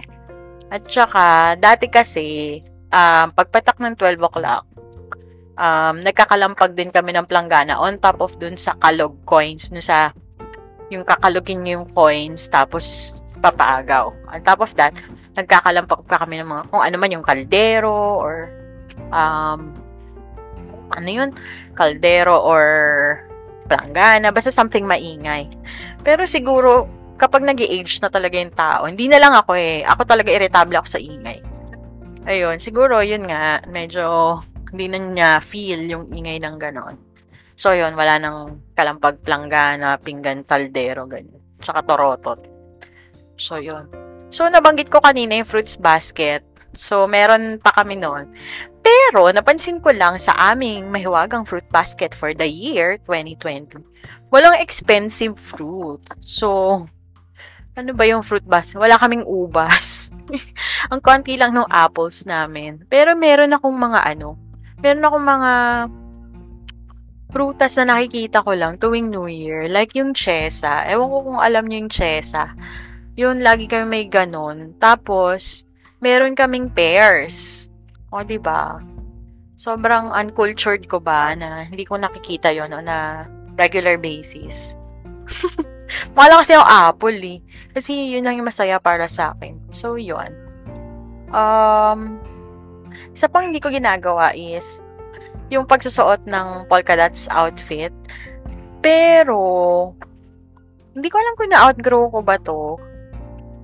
At 0.70 0.86
saka, 0.86 1.58
dati 1.58 1.90
kasi, 1.90 2.62
um, 2.94 3.34
pagpatak 3.34 3.82
ng 3.82 3.98
12 3.98 4.22
o'clock, 4.22 4.70
um, 5.58 5.96
nagkakalampag 6.06 6.78
din 6.78 6.94
kami 6.94 7.18
ng 7.18 7.26
planggana 7.26 7.82
on 7.82 7.98
top 7.98 8.22
of 8.22 8.38
dun 8.38 8.62
sa 8.62 8.78
kalog 8.78 9.18
coins, 9.26 9.74
no 9.74 9.82
sa 9.82 10.14
yung 10.94 11.02
kakalugin 11.02 11.66
niyo 11.66 11.82
yung 11.82 11.90
coins, 11.90 12.46
tapos 12.54 13.18
papaagaw. 13.42 14.14
On 14.30 14.40
top 14.46 14.62
of 14.62 14.72
that, 14.78 14.94
nagkakalampag 15.34 16.06
pa 16.06 16.22
kami 16.22 16.38
ng 16.38 16.46
mga, 16.46 16.64
kung 16.70 16.86
ano 16.86 16.96
man 17.02 17.10
yung 17.10 17.26
kaldero, 17.26 18.22
or 18.22 18.61
um, 19.10 19.74
ano 20.93 21.10
yun, 21.10 21.29
kaldero 21.74 22.38
or 22.38 22.63
planggana, 23.65 24.29
basta 24.36 24.51
something 24.51 24.84
maingay. 24.84 25.48
Pero 26.03 26.27
siguro, 26.27 26.86
kapag 27.15 27.46
nag 27.46 27.62
age 27.62 28.03
na 28.03 28.12
talaga 28.12 28.36
yung 28.36 28.53
tao, 28.53 28.81
hindi 28.86 29.08
na 29.08 29.17
lang 29.17 29.34
ako 29.34 29.55
eh, 29.55 29.81
ako 29.88 30.01
talaga 30.03 30.29
irritable 30.29 30.75
ako 30.77 30.88
sa 30.88 31.00
ingay. 31.00 31.39
Ayun, 32.27 32.62
siguro, 32.62 33.01
yun 33.01 33.25
nga, 33.25 33.63
medyo 33.65 34.38
hindi 34.72 34.86
na 34.91 34.98
niya 35.00 35.31
feel 35.41 35.84
yung 35.88 36.12
ingay 36.12 36.38
ng 36.38 36.58
ganon. 36.60 36.96
So, 37.62 37.77
yun, 37.77 37.93
wala 37.93 38.17
nang 38.17 38.62
kalampag 38.74 39.22
planggana, 39.22 40.01
pinggan, 40.01 40.41
kaldero, 40.46 41.05
ganyan. 41.05 41.38
Tsaka 41.62 41.86
torotot. 41.86 42.39
So, 43.38 43.62
yun. 43.62 43.86
So, 44.34 44.50
nabanggit 44.50 44.89
ko 44.89 44.98
kanina 44.98 45.38
yung 45.38 45.50
fruits 45.50 45.77
basket. 45.77 46.41
So, 46.72 47.08
meron 47.08 47.60
pa 47.60 47.75
kami 47.75 48.00
noon. 48.00 48.32
Pero, 48.82 49.30
napansin 49.30 49.84
ko 49.84 49.92
lang 49.94 50.18
sa 50.18 50.34
aming 50.51 50.90
mahiwagang 50.90 51.46
fruit 51.46 51.68
basket 51.70 52.16
for 52.16 52.34
the 52.34 52.48
year 52.48 52.98
2020, 53.06 53.78
walang 54.34 54.58
expensive 54.58 55.38
fruit. 55.38 56.01
So, 56.24 56.82
ano 57.75 57.92
ba 57.96 58.04
yung 58.08 58.24
fruit 58.24 58.44
basket? 58.44 58.80
Wala 58.80 59.00
kaming 59.00 59.24
ubas. 59.24 60.12
Ang 60.92 61.00
konti 61.00 61.40
lang 61.40 61.56
ng 61.56 61.68
apples 61.72 62.28
namin. 62.28 62.84
Pero 62.88 63.16
meron 63.16 63.56
akong 63.56 63.78
mga 63.78 64.00
ano, 64.16 64.36
meron 64.80 65.06
akong 65.08 65.25
mga 65.28 65.51
prutas 67.32 67.80
na 67.80 67.96
nakikita 67.96 68.44
ko 68.44 68.51
lang 68.51 68.75
tuwing 68.75 69.08
New 69.08 69.32
Year. 69.32 69.72
Like 69.72 69.96
yung 69.96 70.12
chesa. 70.12 70.84
Ewan 70.84 71.08
ko 71.08 71.18
kung 71.24 71.40
alam 71.40 71.63
niyo 71.66 71.88
yung 71.88 71.94
chesa. 71.94 72.51
Yun, 73.16 73.40
lagi 73.44 73.72
kami 73.72 73.88
may 73.88 74.06
ganon. 74.12 74.75
Tapos, 74.80 75.63
meron 76.01 76.34
kaming 76.34 76.67
pears. 76.74 77.70
O, 78.10 78.25
di 78.25 78.41
ba? 78.41 78.81
Sobrang 79.55 80.10
uncultured 80.10 80.89
ko 80.89 80.98
ba 80.98 81.38
na 81.38 81.63
hindi 81.63 81.86
ko 81.86 81.96
nakikita 81.96 82.50
yon 82.50 82.74
on 82.74 82.89
a 82.89 83.29
regular 83.55 83.96
basis. 83.96 84.74
Mala 86.17 86.41
kasi 86.41 86.58
yung 86.58 86.65
apple 86.65 87.22
eh. 87.22 87.39
Kasi 87.77 88.17
yun 88.17 88.25
lang 88.25 88.41
yung 88.41 88.50
masaya 88.50 88.81
para 88.81 89.05
sa 89.05 89.38
akin. 89.38 89.62
So, 89.70 89.96
yun. 89.96 90.34
Um, 91.31 92.17
isa 93.13 93.29
pang 93.29 93.48
hindi 93.48 93.62
ko 93.62 93.70
ginagawa 93.70 94.34
is 94.34 94.81
yung 95.53 95.70
pagsusuot 95.70 96.25
ng 96.25 96.65
polka 96.65 96.98
dots 96.98 97.29
outfit. 97.29 97.93
Pero, 98.81 99.38
hindi 100.98 101.08
ko 101.08 101.15
alam 101.22 101.36
kung 101.38 101.51
na-outgrow 101.53 102.10
ko 102.10 102.20
ba 102.25 102.36
to 102.41 102.81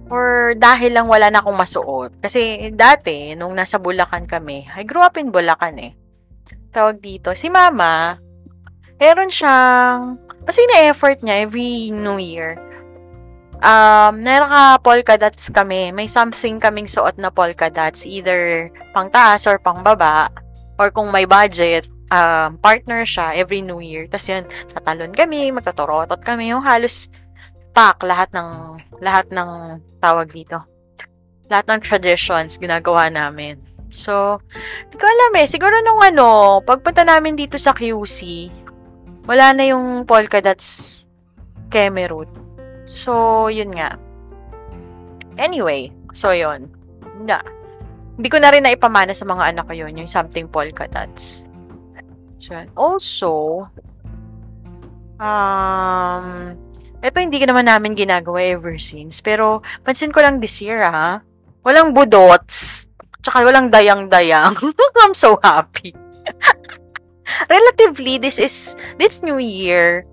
or 0.08 0.56
dahil 0.56 0.96
lang 0.96 1.08
wala 1.08 1.28
na 1.28 1.44
akong 1.44 1.58
masuot. 1.58 2.12
Kasi 2.24 2.72
dati, 2.72 3.36
nung 3.36 3.56
nasa 3.56 3.80
Bulacan 3.80 4.28
kami, 4.28 4.68
I 4.72 4.84
grew 4.88 5.04
up 5.04 5.20
in 5.20 5.32
Bulacan 5.32 5.76
eh. 5.80 5.94
Tawag 6.72 7.04
dito, 7.04 7.36
si 7.36 7.52
mama, 7.52 8.20
meron 9.00 9.32
siyang, 9.32 10.20
kasi 10.48 10.64
na-effort 10.72 11.20
niya 11.24 11.44
every 11.44 11.92
New 11.92 12.20
Year. 12.20 12.56
Um, 13.58 14.22
naka 14.22 14.78
polka 14.86 15.18
dots 15.18 15.50
kami. 15.50 15.90
May 15.90 16.06
something 16.06 16.62
kaming 16.62 16.86
suot 16.86 17.18
na 17.18 17.34
polka 17.34 17.74
dots, 17.74 18.06
either 18.06 18.70
pang 18.94 19.10
taas 19.10 19.50
or 19.50 19.58
pang 19.58 19.82
baba, 19.82 20.30
or 20.78 20.94
kung 20.94 21.10
may 21.10 21.26
budget, 21.26 21.90
um, 22.14 22.56
partner 22.62 23.04
siya 23.04 23.34
every 23.34 23.66
New 23.66 23.82
Year. 23.82 24.06
Tapos 24.08 24.30
yun, 24.30 24.44
tatalon 24.72 25.12
kami, 25.12 25.50
magtotorotot 25.52 26.22
kami, 26.22 26.54
yung 26.54 26.62
halos 26.62 27.10
pack 27.78 28.02
lahat 28.02 28.34
ng 28.34 28.82
lahat 29.06 29.30
ng 29.30 29.78
tawag 30.02 30.34
dito. 30.34 30.58
Lahat 31.46 31.70
ng 31.70 31.78
traditions 31.86 32.58
ginagawa 32.58 33.14
namin. 33.14 33.62
So, 33.94 34.42
hindi 34.82 34.98
ko 34.98 35.06
alam 35.06 35.32
eh. 35.38 35.46
Siguro 35.46 35.78
nung 35.86 36.02
ano, 36.02 36.60
pagpunta 36.66 37.06
namin 37.06 37.38
dito 37.38 37.56
sa 37.62 37.78
QC, 37.78 38.50
wala 39.30 39.54
na 39.54 39.70
yung 39.70 40.10
polka 40.10 40.42
dots 40.42 41.06
Kemerut. 41.70 42.28
So, 42.90 43.46
yun 43.48 43.78
nga. 43.78 43.96
Anyway, 45.38 45.94
so 46.18 46.34
yun. 46.34 46.74
Na. 47.24 47.46
Hindi 48.18 48.28
ko 48.34 48.42
na 48.42 48.50
rin 48.50 48.66
naipamana 48.66 49.14
sa 49.14 49.28
mga 49.30 49.54
anak 49.54 49.70
ko 49.70 49.78
yun, 49.78 49.94
yung 49.94 50.10
something 50.10 50.50
polka 50.50 50.90
dots. 50.90 51.46
So, 52.42 52.58
also, 52.74 53.34
um, 55.22 56.58
ito 57.08 57.24
hindi 57.24 57.40
naman 57.40 57.72
namin 57.72 57.96
ginagawa 57.96 58.44
ever 58.44 58.76
since. 58.76 59.24
Pero, 59.24 59.64
pansin 59.88 60.12
ko 60.12 60.20
lang 60.20 60.44
this 60.44 60.60
year, 60.60 60.84
ha? 60.84 61.24
Walang 61.64 61.96
budots. 61.96 62.86
Tsaka 63.24 63.48
walang 63.48 63.72
dayang-dayang. 63.72 64.60
I'm 65.04 65.16
so 65.16 65.40
happy. 65.40 65.96
Relatively, 67.52 68.20
this 68.20 68.40
is, 68.40 68.76
this 69.00 69.24
new 69.24 69.40
year, 69.40 70.04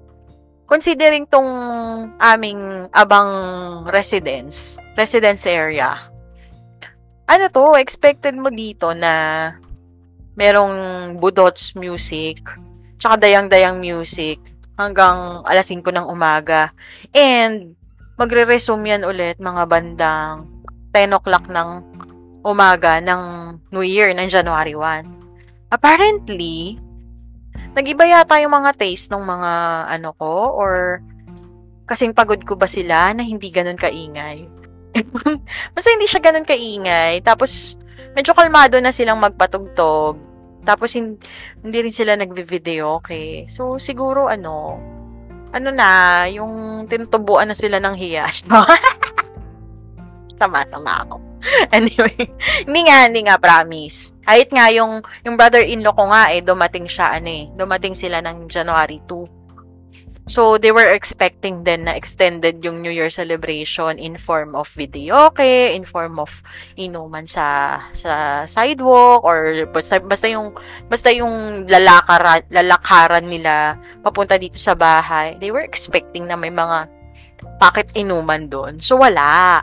considering 0.71 1.27
tong 1.27 1.51
aming 2.19 2.91
abang 2.91 3.31
residence, 3.91 4.79
residence 4.99 5.47
area, 5.47 5.99
ano 7.25 7.49
to, 7.49 7.79
expected 7.79 8.37
mo 8.37 8.51
dito 8.51 8.93
na 8.93 9.55
merong 10.35 10.75
budots 11.19 11.73
music, 11.79 12.43
tsaka 12.99 13.19
dayang-dayang 13.19 13.79
music, 13.79 14.43
hanggang 14.79 15.43
alas 15.47 15.71
5 15.71 15.83
ng 15.83 16.07
umaga. 16.11 16.71
And, 17.15 17.79
magre-resume 18.15 18.95
yan 18.95 19.03
ulit 19.07 19.39
mga 19.43 19.63
bandang 19.67 20.47
10 20.95 21.19
o'clock 21.19 21.51
ng 21.51 21.83
umaga 22.47 23.03
ng 23.03 23.23
New 23.75 23.83
Year, 23.83 24.15
ng 24.15 24.31
January 24.31 24.77
1. 24.79 25.73
Apparently, 25.75 26.79
nag-iba 27.75 28.07
yata 28.07 28.39
yung 28.39 28.55
mga 28.55 28.79
taste 28.79 29.11
ng 29.11 29.25
mga 29.25 29.53
ano 29.91 30.15
ko 30.15 30.55
or 30.55 31.03
kasing 31.91 32.15
pagod 32.15 32.41
ko 32.47 32.55
ba 32.55 32.71
sila 32.71 33.11
na 33.13 33.27
hindi 33.27 33.51
ganun 33.51 33.81
kaingay. 33.81 34.47
Basta 35.75 35.89
hindi 35.91 36.07
siya 36.07 36.23
ganun 36.23 36.47
kaingay. 36.47 37.19
Tapos, 37.27 37.75
medyo 38.15 38.31
kalmado 38.33 38.79
na 38.79 38.95
silang 38.95 39.19
magpatugtog. 39.19 40.34
Tapos, 40.65 40.97
hindi, 40.97 41.21
rin 41.63 41.95
sila 41.95 42.17
nagvi-video, 42.17 43.01
okay? 43.01 43.45
So, 43.53 43.77
siguro, 43.77 44.33
ano, 44.33 44.81
ano 45.53 45.69
na, 45.71 46.25
yung 46.33 46.87
tinutubuan 46.89 47.53
na 47.53 47.57
sila 47.57 47.79
ng 47.79 47.95
hiya. 47.95 48.27
Sama-sama 50.41 51.07
ako. 51.07 51.17
anyway, 51.77 52.17
hindi 52.65 52.81
nga, 52.89 53.07
hindi 53.07 53.21
nga, 53.29 53.37
promise. 53.37 54.17
Kahit 54.25 54.49
nga 54.51 54.73
yung, 54.73 55.05
yung 55.23 55.37
brother-in-law 55.37 55.95
ko 55.95 56.05
nga, 56.11 56.33
eh, 56.33 56.41
dumating 56.41 56.89
siya, 56.89 57.21
ano 57.21 57.29
eh, 57.29 57.45
dumating 57.55 57.93
sila 57.93 58.25
ng 58.25 58.49
January 58.49 58.99
2. 59.07 59.44
So, 60.25 60.57
they 60.57 60.73
were 60.73 60.89
expecting 60.89 61.69
then 61.69 61.85
na 61.85 61.93
extended 61.93 62.65
yung 62.65 62.81
New 62.81 62.89
Year 62.89 63.13
celebration 63.13 64.01
in 64.01 64.17
form 64.17 64.57
of 64.57 64.73
video, 64.73 65.29
okay, 65.29 65.77
in 65.77 65.85
form 65.85 66.17
of 66.17 66.33
inuman 66.81 67.29
sa 67.29 67.77
sa 67.93 68.45
sidewalk 68.49 69.21
or 69.21 69.69
basta 69.69 70.01
basta 70.01 70.25
yung 70.25 70.57
basta 70.89 71.13
yung 71.13 71.69
lalakaran 71.69 72.41
lalakaran 72.49 73.29
nila 73.29 73.77
papunta 74.01 74.41
dito 74.41 74.57
sa 74.57 74.73
bahay. 74.73 75.37
They 75.37 75.53
were 75.53 75.61
expecting 75.61 76.25
na 76.25 76.41
may 76.41 76.51
mga 76.51 76.89
packet 77.61 77.93
inuman 77.93 78.49
doon. 78.49 78.81
So 78.81 78.97
wala. 78.97 79.61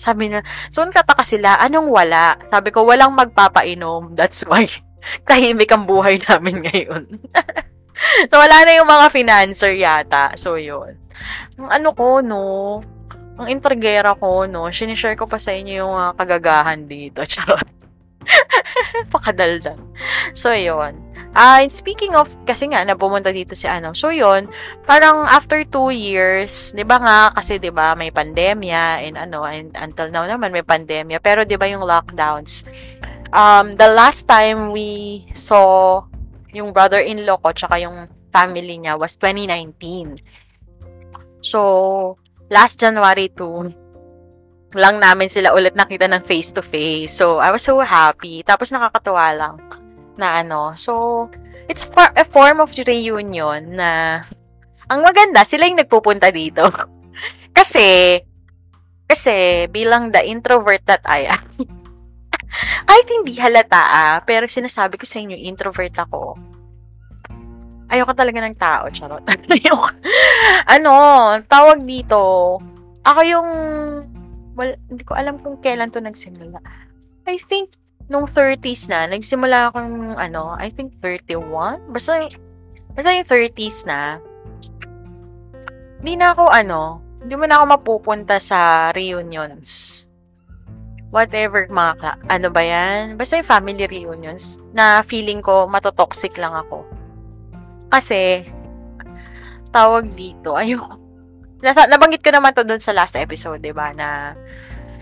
Sabi 0.00 0.32
na, 0.32 0.40
so 0.72 0.80
nagtataka 0.80 1.28
sila, 1.28 1.60
anong 1.60 1.92
wala? 1.92 2.40
Sabi 2.48 2.72
ko, 2.72 2.88
walang 2.88 3.12
magpapainom. 3.20 4.16
That's 4.16 4.48
why 4.48 4.64
tahimik 5.28 5.68
ang 5.76 5.84
buhay 5.84 6.24
namin 6.24 6.64
ngayon. 6.64 7.04
so, 8.30 8.36
wala 8.42 8.56
na 8.66 8.72
yung 8.76 8.88
mga 8.88 9.06
financer 9.12 9.72
yata. 9.76 10.34
So, 10.34 10.56
yun. 10.56 10.96
Ang 11.60 11.68
ano 11.70 11.88
ko, 11.92 12.24
no, 12.24 12.40
ang 13.40 13.48
intrigera 13.48 14.16
ko, 14.16 14.44
no, 14.44 14.68
sinishare 14.68 15.16
ko 15.16 15.24
pa 15.28 15.40
sa 15.40 15.52
inyo 15.52 15.72
yung 15.86 15.94
uh, 15.94 16.12
kagagahan 16.16 16.88
dito. 16.88 17.24
Charot. 17.30 17.66
Pakadaldal. 19.14 19.80
So, 20.36 20.52
yun. 20.52 21.00
Uh, 21.30 21.62
speaking 21.70 22.18
of, 22.18 22.26
kasi 22.42 22.66
nga, 22.66 22.82
na 22.82 22.98
pumunta 22.98 23.30
dito 23.30 23.54
si 23.54 23.70
ano. 23.70 23.94
So, 23.94 24.10
yun, 24.10 24.50
parang 24.82 25.30
after 25.30 25.62
two 25.62 25.94
years, 25.94 26.74
di 26.74 26.82
ba 26.82 26.98
nga, 26.98 27.20
kasi 27.38 27.62
di 27.62 27.70
ba 27.70 27.94
may 27.94 28.10
pandemya, 28.10 29.06
and 29.06 29.14
ano, 29.14 29.46
and 29.46 29.70
until 29.78 30.10
now 30.10 30.26
naman 30.26 30.50
may 30.50 30.66
pandemya, 30.66 31.22
pero 31.22 31.46
di 31.46 31.54
ba 31.54 31.70
yung 31.70 31.86
lockdowns, 31.86 32.66
Um, 33.30 33.78
the 33.78 33.86
last 33.86 34.26
time 34.26 34.74
we 34.74 35.22
saw 35.34 36.02
yung 36.54 36.74
brother-in-law 36.74 37.38
ko 37.42 37.50
tsaka 37.54 37.80
yung 37.82 38.06
family 38.30 38.78
niya 38.78 38.94
was 38.98 39.18
2019. 39.18 40.18
So, 41.40 42.16
last 42.52 42.78
January 42.78 43.32
2, 43.32 44.76
lang 44.78 45.02
namin 45.02 45.26
sila 45.26 45.50
ulit 45.50 45.74
nakita 45.74 46.06
ng 46.06 46.22
face-to-face. 46.22 47.10
So, 47.10 47.42
I 47.42 47.50
was 47.50 47.66
so 47.66 47.80
happy. 47.82 48.46
Tapos 48.46 48.70
nakakatuwa 48.70 49.26
lang 49.34 49.56
na 50.14 50.44
ano. 50.44 50.78
So, 50.78 51.26
it's 51.66 51.82
for 51.82 52.06
a 52.14 52.26
form 52.26 52.62
of 52.62 52.70
reunion 52.74 53.74
na 53.74 54.22
ang 54.90 55.00
maganda, 55.06 55.46
sila 55.46 55.66
yung 55.66 55.78
nagpupunta 55.78 56.30
dito. 56.34 56.66
kasi, 57.58 58.18
kasi 59.06 59.66
bilang 59.70 60.10
the 60.10 60.22
introvert 60.22 60.82
that 60.86 61.02
I 61.06 61.30
am, 61.34 61.79
kahit 62.90 63.06
hindi 63.06 63.38
halata 63.38 63.78
ah, 63.78 64.18
pero 64.26 64.50
sinasabi 64.50 64.98
ko 64.98 65.06
sa 65.06 65.22
inyo, 65.22 65.38
introvert 65.38 65.94
ako. 65.94 66.34
Ayoko 67.86 68.10
talaga 68.18 68.42
ng 68.42 68.58
tao, 68.58 68.90
charot. 68.90 69.22
Ano, 70.74 70.94
tawag 71.46 71.86
dito, 71.86 72.58
ako 73.06 73.20
yung, 73.22 73.48
well, 74.58 74.74
hindi 74.90 75.06
ko 75.06 75.14
alam 75.14 75.38
kung 75.38 75.62
kailan 75.62 75.94
to 75.94 76.02
nagsimula. 76.02 76.58
I 77.30 77.38
think, 77.38 77.70
nung 78.10 78.26
30s 78.26 78.90
na, 78.90 79.06
nagsimula 79.06 79.70
akong, 79.70 80.18
ano, 80.18 80.58
I 80.58 80.74
think 80.74 80.98
31? 80.98 81.94
Basta, 81.94 82.26
basta 82.98 83.14
yung 83.14 83.26
30s 83.26 83.86
na, 83.86 84.18
hindi 86.02 86.18
na 86.18 86.34
ako, 86.34 86.50
ano, 86.50 86.98
hindi 87.22 87.38
mo 87.38 87.46
na 87.46 87.62
ako 87.62 87.64
mapupunta 87.70 88.42
sa 88.42 88.90
reunions 88.90 90.09
whatever 91.10 91.66
mga, 91.66 92.22
ano 92.30 92.48
ba 92.48 92.62
yan? 92.62 93.18
Basta 93.18 93.38
yung 93.38 93.50
family 93.50 93.84
reunions 93.86 94.62
na 94.70 95.02
feeling 95.02 95.42
ko 95.42 95.66
matotoxic 95.66 96.38
lang 96.38 96.54
ako. 96.54 96.86
Kasi, 97.90 98.46
tawag 99.74 100.14
dito, 100.14 100.54
ayoko. 100.54 100.98
Nasa, 101.66 101.84
nabanggit 101.90 102.24
ko 102.24 102.30
naman 102.32 102.54
to 102.56 102.64
doon 102.64 102.80
sa 102.80 102.94
last 102.94 103.18
episode, 103.18 103.60
di 103.60 103.74
ba, 103.74 103.90
na, 103.92 104.32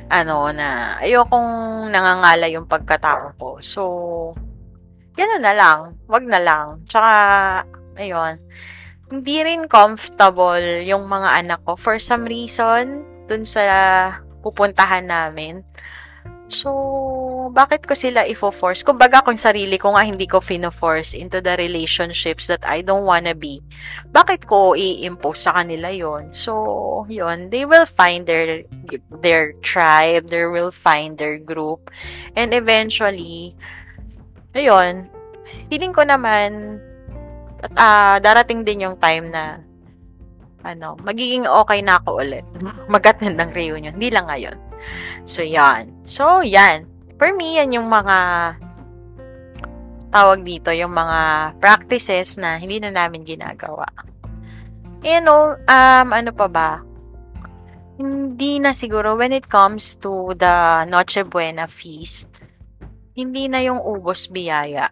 ano, 0.08 0.48
na, 0.50 0.96
ayokong 0.98 1.86
nangangala 1.92 2.48
yung 2.50 2.66
pagkatao 2.66 3.36
ko. 3.36 3.48
So, 3.60 3.82
gano'n 5.14 5.44
na 5.44 5.54
lang. 5.54 5.78
Wag 6.08 6.24
na 6.24 6.40
lang. 6.40 6.66
Tsaka, 6.88 7.12
ayun, 8.00 8.40
hindi 9.12 9.36
rin 9.44 9.68
comfortable 9.68 10.84
yung 10.84 11.08
mga 11.08 11.44
anak 11.44 11.60
ko 11.64 11.76
for 11.76 11.96
some 12.00 12.24
reason 12.28 13.04
dun 13.28 13.44
sa 13.44 13.62
pupuntahan 14.48 15.04
namin. 15.04 15.60
So, 16.48 17.52
bakit 17.52 17.84
ko 17.84 17.92
sila 17.92 18.24
ifo-force? 18.24 18.80
Kumbaga, 18.80 19.20
kung 19.20 19.36
sarili 19.36 19.76
ko 19.76 19.92
nga 19.92 20.00
hindi 20.00 20.24
ko 20.24 20.40
fino-force 20.40 21.12
into 21.12 21.44
the 21.44 21.60
relationships 21.60 22.48
that 22.48 22.64
I 22.64 22.80
don't 22.80 23.04
wanna 23.04 23.36
be, 23.36 23.60
bakit 24.16 24.48
ko 24.48 24.72
i-impose 24.72 25.44
sa 25.44 25.60
kanila 25.60 25.92
yon 25.92 26.32
So, 26.32 27.04
yon 27.12 27.52
they 27.52 27.68
will 27.68 27.84
find 27.84 28.24
their 28.24 28.64
their 29.20 29.52
tribe, 29.60 30.32
they 30.32 30.48
will 30.48 30.72
find 30.72 31.20
their 31.20 31.36
group, 31.36 31.92
and 32.32 32.56
eventually, 32.56 33.52
ayun, 34.56 35.12
feeling 35.68 35.92
ko 35.92 36.08
naman, 36.08 36.80
uh, 37.76 38.16
darating 38.24 38.64
din 38.64 38.88
yung 38.88 38.96
time 38.96 39.28
na 39.28 39.60
ano, 40.66 40.98
magiging 41.06 41.46
okay 41.46 41.82
na 41.82 42.02
ako 42.02 42.22
ulit. 42.22 42.44
Mag-attend 42.90 43.38
ng 43.38 43.50
reunion. 43.54 43.94
Hindi 43.94 44.10
lang 44.10 44.26
ngayon. 44.26 44.58
So, 45.28 45.42
yan. 45.44 45.90
So, 46.08 46.42
yan. 46.42 46.88
For 47.18 47.34
me, 47.34 47.58
yan 47.58 47.74
yung 47.74 47.90
mga 47.90 48.16
tawag 50.08 50.40
dito, 50.42 50.72
yung 50.72 50.94
mga 50.96 51.52
practices 51.60 52.40
na 52.40 52.56
hindi 52.56 52.80
na 52.80 52.90
namin 52.90 53.28
ginagawa. 53.28 53.86
You 55.04 55.22
know, 55.22 55.54
um, 55.68 56.08
ano 56.10 56.30
pa 56.34 56.46
ba? 56.50 56.70
Hindi 57.98 58.62
na 58.62 58.70
siguro, 58.70 59.18
when 59.18 59.34
it 59.34 59.50
comes 59.50 59.98
to 60.02 60.34
the 60.38 60.86
Noche 60.86 61.22
Buena 61.26 61.66
feast, 61.66 62.30
hindi 63.18 63.50
na 63.50 63.58
yung 63.62 63.82
ubos 63.82 64.30
biyaya. 64.30 64.90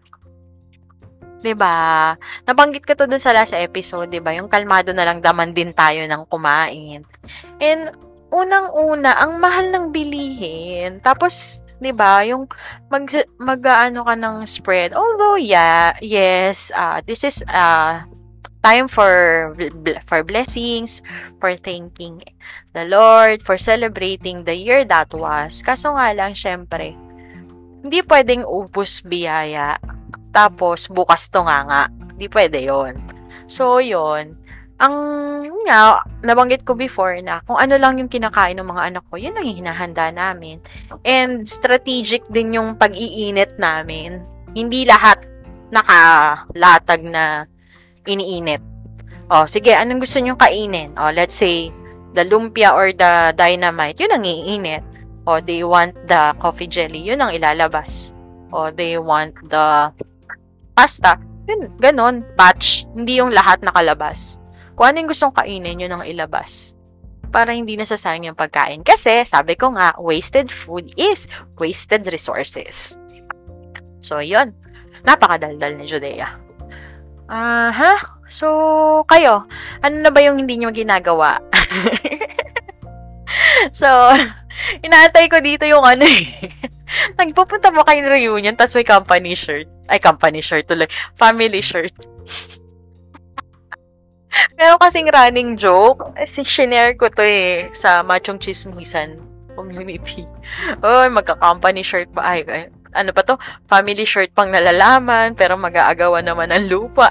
'Di 1.46 1.54
ba? 1.54 2.18
Nabanggit 2.42 2.82
ko 2.82 2.98
to 2.98 3.06
dun 3.06 3.22
sa 3.22 3.30
last 3.30 3.54
episode, 3.54 4.10
'di 4.10 4.18
ba? 4.18 4.34
Yung 4.34 4.50
kalmado 4.50 4.90
na 4.90 5.06
lang 5.06 5.22
daman 5.22 5.54
din 5.54 5.70
tayo 5.70 6.02
ng 6.02 6.26
kumain. 6.26 7.06
And 7.62 7.94
unang-una, 8.34 9.14
ang 9.14 9.38
mahal 9.38 9.70
ng 9.70 9.94
bilihin. 9.94 10.98
Tapos, 11.06 11.62
'di 11.78 11.94
ba, 11.94 12.26
yung 12.26 12.50
mag 12.90 13.06
mag-ano 13.38 14.02
ka 14.02 14.14
ng 14.18 14.42
spread. 14.42 14.90
Although 14.90 15.38
yeah, 15.38 15.94
yes, 16.02 16.74
uh, 16.74 16.98
this 17.06 17.22
is 17.22 17.46
uh 17.46 18.02
time 18.66 18.90
for 18.90 19.54
for 20.10 20.26
blessings, 20.26 20.98
for 21.38 21.54
thanking 21.54 22.26
the 22.74 22.82
Lord, 22.90 23.46
for 23.46 23.54
celebrating 23.54 24.42
the 24.42 24.58
year 24.58 24.82
that 24.82 25.14
was. 25.14 25.62
Kaso 25.62 25.94
nga 25.94 26.10
lang, 26.10 26.34
syempre, 26.34 26.98
hindi 27.86 28.02
pwedeng 28.02 28.42
ubus 28.42 29.06
biyaya. 29.06 29.78
Tapos, 30.36 30.92
bukas 30.92 31.32
to 31.32 31.40
nga 31.48 31.64
nga. 31.64 31.82
Hindi 32.12 32.28
pwede 32.28 32.60
yon 32.60 33.00
So, 33.48 33.80
yon 33.80 34.36
ang 34.76 34.92
nga, 35.66 36.04
nabanggit 36.22 36.62
ko 36.62 36.78
before 36.78 37.18
na 37.24 37.42
kung 37.42 37.58
ano 37.58 37.74
lang 37.74 37.98
yung 37.98 38.12
kinakain 38.12 38.54
ng 38.60 38.70
mga 38.70 38.82
anak 38.94 39.04
ko, 39.10 39.18
yun 39.18 39.34
ang 39.34 39.48
hinahanda 39.48 40.14
namin. 40.14 40.62
And 41.02 41.42
strategic 41.42 42.22
din 42.30 42.54
yung 42.54 42.78
pag-iinit 42.78 43.58
namin. 43.58 44.22
Hindi 44.54 44.86
lahat 44.86 45.26
nakalatag 45.74 47.02
na 47.02 47.50
iniinit. 48.06 48.62
O, 49.26 49.50
sige, 49.50 49.74
anong 49.74 50.06
gusto 50.06 50.22
nyo 50.22 50.38
kainin? 50.38 50.94
O, 50.94 51.10
let's 51.10 51.34
say, 51.34 51.74
the 52.14 52.22
lumpia 52.22 52.70
or 52.70 52.94
the 52.94 53.34
dynamite, 53.34 53.98
yun 53.98 54.14
ang 54.14 54.22
iinit. 54.22 54.86
O, 55.26 55.42
they 55.42 55.66
want 55.66 55.90
the 56.06 56.30
coffee 56.38 56.70
jelly, 56.70 57.02
yun 57.02 57.18
ang 57.18 57.34
ilalabas. 57.34 58.14
O, 58.54 58.70
they 58.70 58.94
want 58.94 59.34
the 59.50 59.90
pasta, 60.76 61.16
yun, 61.48 61.72
ganon, 61.80 62.20
batch. 62.36 62.84
Hindi 62.92 63.22
yung 63.22 63.32
lahat 63.32 63.64
nakalabas. 63.64 64.36
Kung 64.76 64.92
ano 64.92 65.00
yung 65.00 65.08
gustong 65.08 65.32
kainin, 65.32 65.80
yun 65.80 65.94
ang 65.94 66.04
ilabas. 66.04 66.76
Para 67.32 67.56
hindi 67.56 67.80
nasasayang 67.80 68.28
yung 68.28 68.38
pagkain. 68.38 68.84
Kasi, 68.84 69.24
sabi 69.24 69.56
ko 69.56 69.72
nga, 69.72 69.96
wasted 69.96 70.52
food 70.52 70.92
is 71.00 71.24
wasted 71.56 72.04
resources. 72.12 73.00
So, 74.04 74.20
yun. 74.20 74.52
Napakadaldal 75.06 75.80
ni 75.80 75.88
Judea. 75.88 76.28
Ah, 77.26 77.34
uh, 77.34 77.70
ha? 77.72 77.92
So, 78.26 78.46
kayo, 79.06 79.46
ano 79.82 79.96
na 80.02 80.10
ba 80.10 80.18
yung 80.22 80.38
hindi 80.38 80.58
nyo 80.58 80.74
ginagawa? 80.74 81.38
so, 83.80 83.86
inaantay 84.86 85.30
ko 85.30 85.38
dito 85.38 85.62
yung 85.62 85.82
ano 85.82 86.02
eh. 86.02 86.26
Nagpupunta 87.18 87.72
mo 87.72 87.82
kayo 87.84 88.06
reunion, 88.08 88.56
tapos 88.56 88.76
may 88.76 88.86
company 88.86 89.34
shirt. 89.36 89.68
Ay, 89.88 89.98
company 90.00 90.40
shirt 90.40 90.66
tuloy. 90.66 90.88
Family 91.16 91.60
shirt. 91.62 91.92
Meron 94.56 94.80
kasing 94.80 95.08
running 95.12 95.56
joke. 95.56 96.12
Kasi 96.16 96.44
shinare 96.44 96.96
ko 96.96 97.08
to 97.08 97.24
eh 97.24 97.72
sa 97.72 98.04
Machong 98.04 98.40
Chismisan 98.40 99.20
community. 99.56 100.28
Oh, 100.84 101.08
magka-company 101.08 101.80
shirt 101.80 102.12
pa. 102.12 102.36
Ay, 102.36 102.44
ay, 102.46 102.68
ano 102.92 103.10
pa 103.10 103.24
to? 103.24 103.40
Family 103.66 104.04
shirt 104.04 104.30
pang 104.36 104.52
nalalaman, 104.52 105.32
pero 105.32 105.56
mag-aagawan 105.56 106.22
naman 106.22 106.52
ng 106.52 106.68
lupa. 106.68 107.08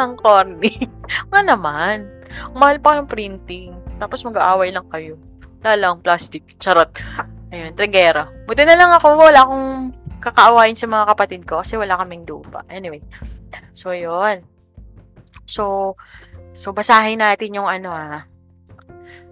Ang 0.00 0.18
corny. 0.18 0.90
Nga 1.30 1.40
naman. 1.46 2.10
Mahal 2.56 2.82
pa 2.82 2.98
ng 2.98 3.06
printing. 3.06 3.76
Tapos 4.02 4.26
mag-aaway 4.26 4.74
lang 4.74 4.88
kayo. 4.90 5.14
Lalang 5.64 6.04
plastic. 6.04 6.60
Charot. 6.60 6.92
Ayun, 7.48 7.72
tragera. 7.72 8.28
Buti 8.44 8.62
na 8.68 8.76
lang 8.76 8.92
ako, 8.92 9.16
wala 9.16 9.40
akong 9.40 9.68
kakaawain 10.20 10.76
sa 10.76 10.84
mga 10.84 11.04
kapatid 11.16 11.42
ko 11.48 11.64
kasi 11.64 11.80
wala 11.80 11.96
kaming 11.96 12.28
lupa. 12.28 12.60
Anyway. 12.68 13.00
So, 13.72 13.96
yun. 13.96 14.44
So, 15.48 15.94
so 16.52 16.72
basahin 16.76 17.24
natin 17.24 17.56
yung 17.56 17.68
ano 17.68 17.90
ah. 17.92 18.28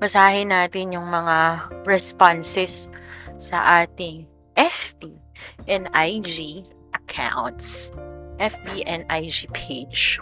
Basahin 0.01 0.51
natin 0.51 0.97
yung 0.97 1.07
mga 1.07 1.68
responses 1.85 2.88
sa 3.37 3.85
ating 3.85 4.25
FB 4.57 5.12
and 5.68 5.87
IG 5.92 6.64
accounts. 6.97 7.92
FB 8.40 8.83
and 8.88 9.07
IG 9.12 9.47
page. 9.55 10.18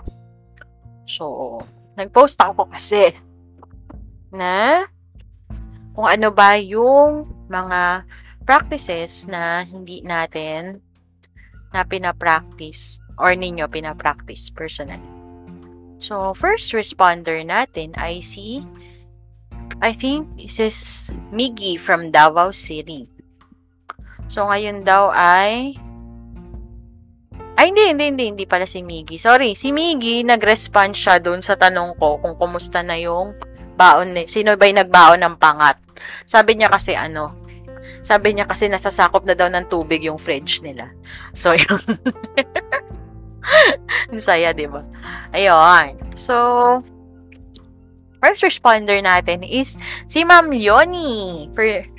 So, 1.09 1.59
nag-post 1.97 2.39
ako 2.39 2.69
kasi 2.71 3.17
na 4.31 4.87
kung 5.95 6.07
ano 6.07 6.31
ba 6.31 6.57
yung 6.57 7.29
mga 7.51 8.07
practices 8.47 9.27
na 9.31 9.63
hindi 9.67 10.03
natin 10.03 10.83
na 11.71 11.87
pinapractice 11.87 12.99
or 13.21 13.35
ninyo 13.37 13.67
pinapractice 13.71 14.51
personally. 14.51 15.03
So, 16.01 16.33
first 16.33 16.73
responder 16.73 17.45
natin 17.45 17.93
I 18.01 18.25
see 18.25 18.65
I 19.81 19.97
think 19.97 20.29
this 20.37 20.61
is 20.61 20.77
Miggy 21.33 21.81
from 21.81 22.13
Davao 22.13 22.53
City. 22.53 23.09
So, 24.29 24.45
ngayon 24.51 24.85
daw 24.85 25.09
ay... 25.09 25.75
Ay, 27.57 27.73
hindi, 27.73 27.85
hindi, 27.93 28.05
hindi, 28.09 28.25
hindi 28.33 28.45
pala 28.49 28.65
si 28.65 28.81
Miggy. 28.81 29.21
Sorry, 29.21 29.53
si 29.53 29.73
Miggy, 29.73 30.25
nag-respond 30.25 30.97
siya 30.97 31.21
doon 31.21 31.45
sa 31.45 31.57
tanong 31.57 31.97
ko 32.01 32.17
kung 32.21 32.37
kumusta 32.37 32.81
na 32.81 32.97
yung 32.97 33.37
baon 33.81 34.13
ni, 34.13 34.29
sino 34.29 34.61
ba 34.61 34.69
yung 34.69 34.85
nagbaon 34.85 35.25
ng 35.25 35.37
pangat. 35.41 35.81
Sabi 36.29 36.61
niya 36.61 36.69
kasi 36.69 36.93
ano, 36.93 37.33
sabi 38.05 38.37
niya 38.37 38.45
kasi 38.45 38.69
nasasakop 38.69 39.25
na 39.25 39.33
daw 39.33 39.49
ng 39.49 39.69
tubig 39.73 40.05
yung 40.05 40.21
fridge 40.21 40.61
nila. 40.61 40.93
So, 41.33 41.57
yun. 41.61 41.81
Ang 44.13 44.21
saya, 44.21 44.53
di 44.53 44.69
ba? 44.69 44.85
Ayun. 45.33 45.97
So, 46.17 46.35
first 48.21 48.45
responder 48.45 49.01
natin 49.01 49.41
is 49.45 49.81
si 50.09 50.25
Ma'am 50.25 50.53
Leonie, 50.53 51.49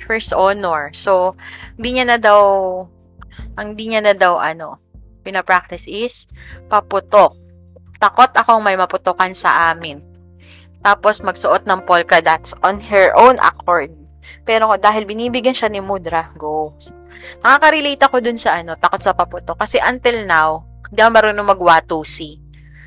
first 0.06 0.30
honor. 0.34 0.94
So, 0.94 1.34
hindi 1.74 1.98
niya 1.98 2.14
na 2.14 2.18
daw, 2.18 2.42
ang 3.58 3.74
hindi 3.74 3.94
niya 3.94 4.02
na 4.06 4.14
daw, 4.14 4.38
ano, 4.38 4.78
pinapractice 5.22 5.86
is 5.86 6.26
paputok. 6.66 7.34
Takot 8.02 8.34
akong 8.34 8.62
may 8.62 8.74
maputokan 8.74 9.34
sa 9.34 9.70
amin. 9.70 10.11
Tapos, 10.82 11.22
magsuot 11.22 11.64
ng 11.64 11.86
polka 11.86 12.18
dots 12.18 12.52
on 12.66 12.82
her 12.82 13.14
own 13.14 13.38
accord. 13.38 13.90
Pero 14.42 14.74
dahil 14.74 15.06
binibigyan 15.06 15.54
siya 15.54 15.70
ni 15.70 15.78
Mudra, 15.78 16.34
go. 16.34 16.74
Nakaka-relate 17.42 18.02
ako 18.02 18.16
dun 18.18 18.38
sa 18.38 18.58
ano, 18.58 18.74
takot 18.74 18.98
sa 18.98 19.14
paputok. 19.14 19.54
Kasi 19.54 19.78
until 19.78 20.26
now, 20.26 20.66
hindi 20.90 20.98
ako 20.98 21.10
marunong 21.14 21.48
mag-watusi. 21.54 22.42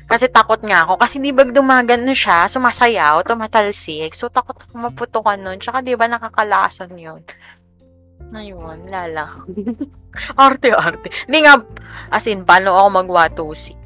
Kasi 0.06 0.30
takot 0.30 0.62
nga 0.62 0.86
ako. 0.86 1.02
Kasi 1.02 1.18
di 1.18 1.34
ba 1.34 1.42
dumagano 1.42 2.14
siya, 2.14 2.46
sumasayaw, 2.46 3.26
tumatalsik. 3.26 4.14
So, 4.14 4.30
takot 4.30 4.54
ako 4.54 4.72
maputokan 4.76 5.42
nun. 5.42 5.58
Tsaka 5.58 5.82
di 5.82 5.98
ba 5.98 6.06
nakakalasan 6.06 6.94
yun. 6.94 7.24
Ayun, 8.30 8.86
lala. 8.86 9.42
Arte-arte. 10.38 11.10
Hindi 11.26 11.38
nga, 11.46 11.58
as 12.10 12.26
in, 12.30 12.46
paano 12.46 12.74
ako 12.78 12.88
magwatusi? 13.02 13.85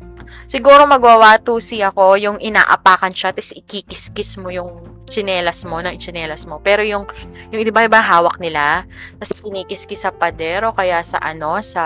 Siguro 0.50 0.82
magwawatusi 0.86 1.78
ako, 1.86 2.18
yung 2.18 2.38
inaapakan 2.42 3.14
siya, 3.14 3.30
tapos 3.30 3.54
ikikis-kis 3.54 4.34
mo 4.42 4.50
yung 4.50 4.82
chinelas 5.06 5.62
mo, 5.66 5.78
na 5.82 5.94
chinelas 5.94 6.46
mo. 6.46 6.58
Pero 6.62 6.82
yung, 6.82 7.06
yung 7.50 7.60
iba 7.62 7.86
iba 7.86 8.00
hawak 8.02 8.38
nila, 8.42 8.86
tapos 9.18 9.42
kinikis-kis 9.42 10.06
sa 10.06 10.10
padero, 10.10 10.74
kaya 10.74 11.02
sa 11.06 11.22
ano, 11.22 11.58
sa, 11.62 11.84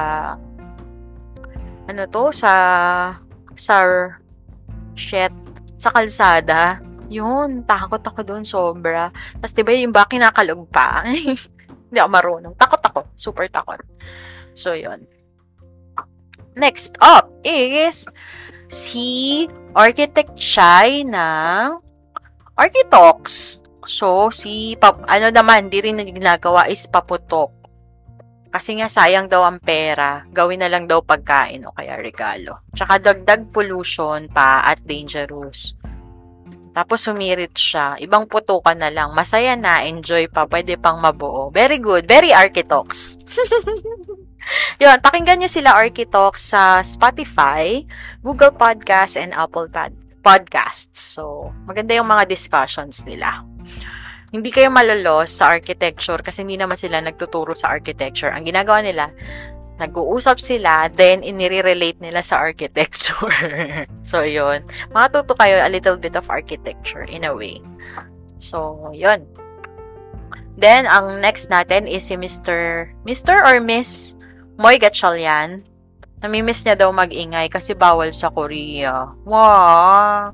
ano 1.84 2.02
to, 2.08 2.32
sa, 2.32 2.52
sa, 3.52 3.76
shit, 4.96 5.32
sa 5.76 5.92
kalsada. 5.92 6.80
Yun, 7.12 7.68
takot 7.68 8.00
ako 8.00 8.20
doon 8.24 8.44
sobra. 8.48 9.12
Tapos, 9.36 9.52
di 9.52 9.60
ba, 9.60 9.70
yung 9.76 9.92
ba 9.92 10.08
kinakalog 10.08 10.64
pa? 10.72 11.04
Hindi 11.88 11.98
ako 12.00 12.10
marunong. 12.10 12.54
Takot 12.56 12.80
ako. 12.80 13.00
Super 13.14 13.46
takot. 13.52 13.84
So, 14.56 14.72
yun. 14.72 15.04
Next 16.54 16.94
up 17.02 17.34
is 17.42 18.06
si 18.70 19.46
Architect 19.74 20.38
Chai 20.38 21.02
ng 21.02 21.82
Architox. 22.54 23.58
So, 23.84 24.30
si, 24.30 24.78
pap, 24.78 25.02
ano 25.10 25.28
naman, 25.28 25.68
di 25.68 25.82
rin 25.82 26.00
ginagawa 26.00 26.70
is 26.70 26.86
paputok. 26.86 27.50
Kasi 28.54 28.78
nga 28.78 28.86
sayang 28.86 29.26
daw 29.26 29.42
ang 29.42 29.58
pera, 29.58 30.22
gawin 30.30 30.62
na 30.62 30.70
lang 30.70 30.86
daw 30.86 31.02
pagkain 31.02 31.66
o 31.66 31.74
kaya 31.74 31.98
regalo. 31.98 32.62
Tsaka 32.70 33.02
dagdag 33.02 33.50
pollution 33.50 34.30
pa 34.30 34.62
at 34.62 34.78
dangerous. 34.86 35.74
Tapos 36.70 37.02
sumirit 37.02 37.54
siya. 37.58 37.98
Ibang 37.98 38.30
putukan 38.30 38.78
na 38.78 38.94
lang. 38.94 39.10
Masaya 39.10 39.58
na, 39.58 39.82
enjoy 39.82 40.30
pa, 40.30 40.46
pwede 40.46 40.78
pang 40.78 41.02
mabuo. 41.02 41.50
Very 41.50 41.82
good. 41.82 42.06
Very 42.06 42.30
Architox. 42.30 43.18
Yun, 44.82 44.98
pakinggan 45.00 45.40
nyo 45.40 45.50
sila 45.50 45.76
Architox 45.76 46.52
sa 46.54 46.84
Spotify, 46.84 47.84
Google 48.20 48.52
Podcasts, 48.52 49.16
and 49.18 49.32
Apple 49.34 49.68
Pod 49.68 49.94
Podcasts. 50.24 50.96
So, 50.96 51.52
maganda 51.68 51.92
yung 51.92 52.08
mga 52.08 52.24
discussions 52.24 53.04
nila. 53.04 53.44
Hindi 54.32 54.50
kayo 54.50 54.72
malolos 54.72 55.30
sa 55.30 55.52
architecture 55.52 56.18
kasi 56.24 56.42
hindi 56.42 56.56
naman 56.58 56.80
sila 56.80 56.98
nagtuturo 56.98 57.52
sa 57.54 57.70
architecture. 57.70 58.32
Ang 58.32 58.48
ginagawa 58.48 58.80
nila, 58.82 59.12
nag-uusap 59.78 60.40
sila, 60.40 60.88
then 60.90 61.22
inire-relate 61.22 62.00
nila 62.00 62.24
sa 62.24 62.40
architecture. 62.40 63.30
so, 64.10 64.24
yun. 64.24 64.64
Matuto 64.90 65.36
kayo 65.36 65.60
a 65.62 65.70
little 65.70 65.94
bit 65.94 66.16
of 66.16 66.26
architecture 66.32 67.04
in 67.04 67.28
a 67.28 67.34
way. 67.36 67.60
So, 68.40 68.90
yun. 68.90 69.28
Then, 70.56 70.86
ang 70.86 71.20
next 71.20 71.50
natin 71.50 71.90
is 71.90 72.06
si 72.06 72.14
Mr. 72.14 72.88
Mr. 73.02 73.42
or 73.42 73.58
Miss 73.58 74.14
Moy 74.54 74.78
Gatchalian. 74.78 75.66
Namimiss 76.22 76.62
niya 76.64 76.78
daw 76.78 76.94
mag-ingay 76.94 77.50
kasi 77.50 77.74
bawal 77.74 78.14
sa 78.14 78.30
Korea. 78.30 79.12
Wow! 79.26 80.32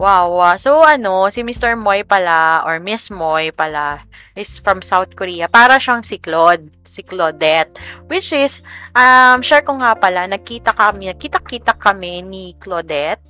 Wow, 0.00 0.56
So, 0.56 0.80
ano, 0.80 1.28
si 1.28 1.44
Mr. 1.44 1.76
Moy 1.76 2.08
pala, 2.08 2.64
or 2.64 2.80
Miss 2.80 3.12
Moy 3.12 3.52
pala, 3.52 4.00
is 4.32 4.56
from 4.56 4.80
South 4.80 5.12
Korea. 5.12 5.44
Para 5.44 5.76
siyang 5.76 6.00
si 6.00 6.16
Claude, 6.16 6.72
si 6.88 7.04
Claudette. 7.04 7.76
Which 8.08 8.32
is, 8.32 8.64
um, 8.96 9.44
share 9.44 9.60
ko 9.60 9.76
nga 9.76 9.92
pala, 9.92 10.24
nagkita 10.24 10.72
kami, 10.72 11.12
kita-kita 11.20 11.76
kami 11.76 12.24
ni 12.24 12.56
Claudette, 12.56 13.20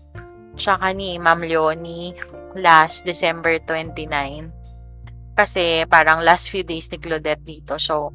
tsaka 0.54 0.94
ni 0.94 1.18
Ma'am 1.18 1.42
Leonie, 1.42 2.14
last 2.54 3.02
December 3.02 3.58
29. 3.66 4.06
Kasi, 5.34 5.82
parang 5.90 6.22
last 6.22 6.54
few 6.54 6.62
days 6.62 6.86
ni 6.94 7.02
Claudette 7.02 7.42
dito. 7.42 7.82
So, 7.82 8.14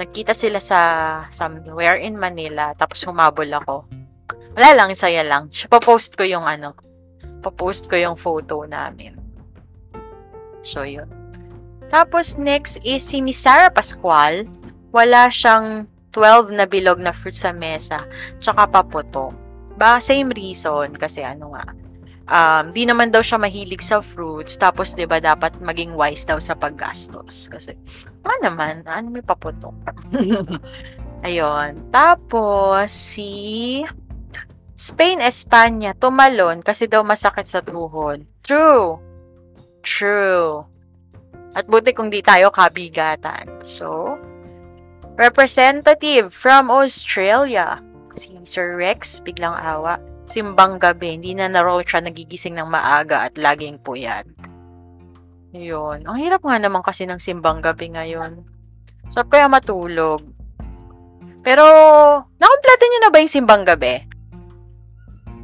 nagkita 0.00 0.32
sila 0.32 0.56
sa 0.56 0.80
somewhere 1.28 2.00
in 2.00 2.16
Manila, 2.16 2.72
tapos 2.72 3.04
humabol 3.04 3.52
ako. 3.52 3.84
Wala 4.56 4.70
lang, 4.72 4.90
saya 4.96 5.20
lang. 5.20 5.52
Papost 5.68 6.16
ko 6.16 6.24
yung 6.24 6.48
ano, 6.48 6.72
papost 7.44 7.86
ko 7.86 8.00
yung 8.00 8.16
photo 8.16 8.64
namin. 8.64 9.20
So, 10.64 10.84
yun. 10.88 11.08
Tapos, 11.92 12.38
next 12.40 12.80
is 12.86 13.02
si 13.02 13.20
Miss 13.20 13.40
Sarah 13.40 13.72
Pascual. 13.72 14.46
Wala 14.94 15.28
siyang 15.28 15.90
12 16.14 16.54
na 16.54 16.66
bilog 16.66 16.98
na 16.98 17.14
fruit 17.14 17.34
sa 17.34 17.50
mesa. 17.50 18.06
Tsaka 18.38 18.66
paputo. 18.66 19.34
Ba, 19.78 19.98
same 20.02 20.30
reason. 20.30 20.94
Kasi 20.94 21.22
ano 21.24 21.54
nga, 21.54 21.64
um, 22.30 22.70
di 22.70 22.86
naman 22.86 23.10
daw 23.10 23.20
siya 23.20 23.36
mahilig 23.36 23.82
sa 23.82 24.00
fruits. 24.00 24.56
Tapos, 24.56 24.94
di 24.94 25.04
ba, 25.04 25.18
dapat 25.18 25.58
maging 25.60 25.98
wise 25.98 26.22
daw 26.24 26.38
sa 26.38 26.54
paggastos. 26.54 27.50
Kasi, 27.50 27.74
ano 28.24 28.38
naman, 28.40 28.86
ano 28.86 29.10
may 29.10 29.26
paputok. 29.26 29.74
Ayun. 31.26 31.92
Tapos, 31.92 32.88
si 32.88 33.82
Spain, 34.80 35.20
Espanya, 35.20 35.92
tumalon 35.92 36.64
kasi 36.64 36.88
daw 36.88 37.04
masakit 37.04 37.44
sa 37.44 37.60
tuhod. 37.60 38.24
True. 38.40 38.96
True. 39.84 40.64
At 41.52 41.68
buti 41.68 41.92
kung 41.92 42.08
di 42.08 42.24
tayo 42.24 42.48
kabigatan. 42.48 43.60
So, 43.60 44.16
representative 45.20 46.32
from 46.32 46.72
Australia, 46.72 47.84
si 48.16 48.32
Sir 48.48 48.80
Rex, 48.80 49.20
biglang 49.20 49.52
awa. 49.52 50.00
Simbang 50.30 50.78
gabi, 50.78 51.18
hindi 51.18 51.34
na 51.34 51.50
na 51.50 51.66
siya 51.82 52.06
nagigising 52.06 52.54
ng 52.54 52.70
maaga 52.70 53.26
at 53.26 53.34
laging 53.34 53.82
puyat. 53.82 54.30
Yun. 55.50 56.06
Ang 56.06 56.18
hirap 56.22 56.46
nga 56.46 56.54
naman 56.62 56.86
kasi 56.86 57.02
ng 57.02 57.18
simbang 57.18 57.58
gabi 57.58 57.90
ngayon. 57.90 58.46
Sarap 59.10 59.34
kaya 59.34 59.50
matulog. 59.50 60.22
Pero, 61.42 61.64
nakompleto 62.38 62.84
niyo 62.86 62.98
na 63.02 63.10
ba 63.10 63.18
yung 63.18 63.34
simbang 63.34 63.66
gabi? 63.66 64.06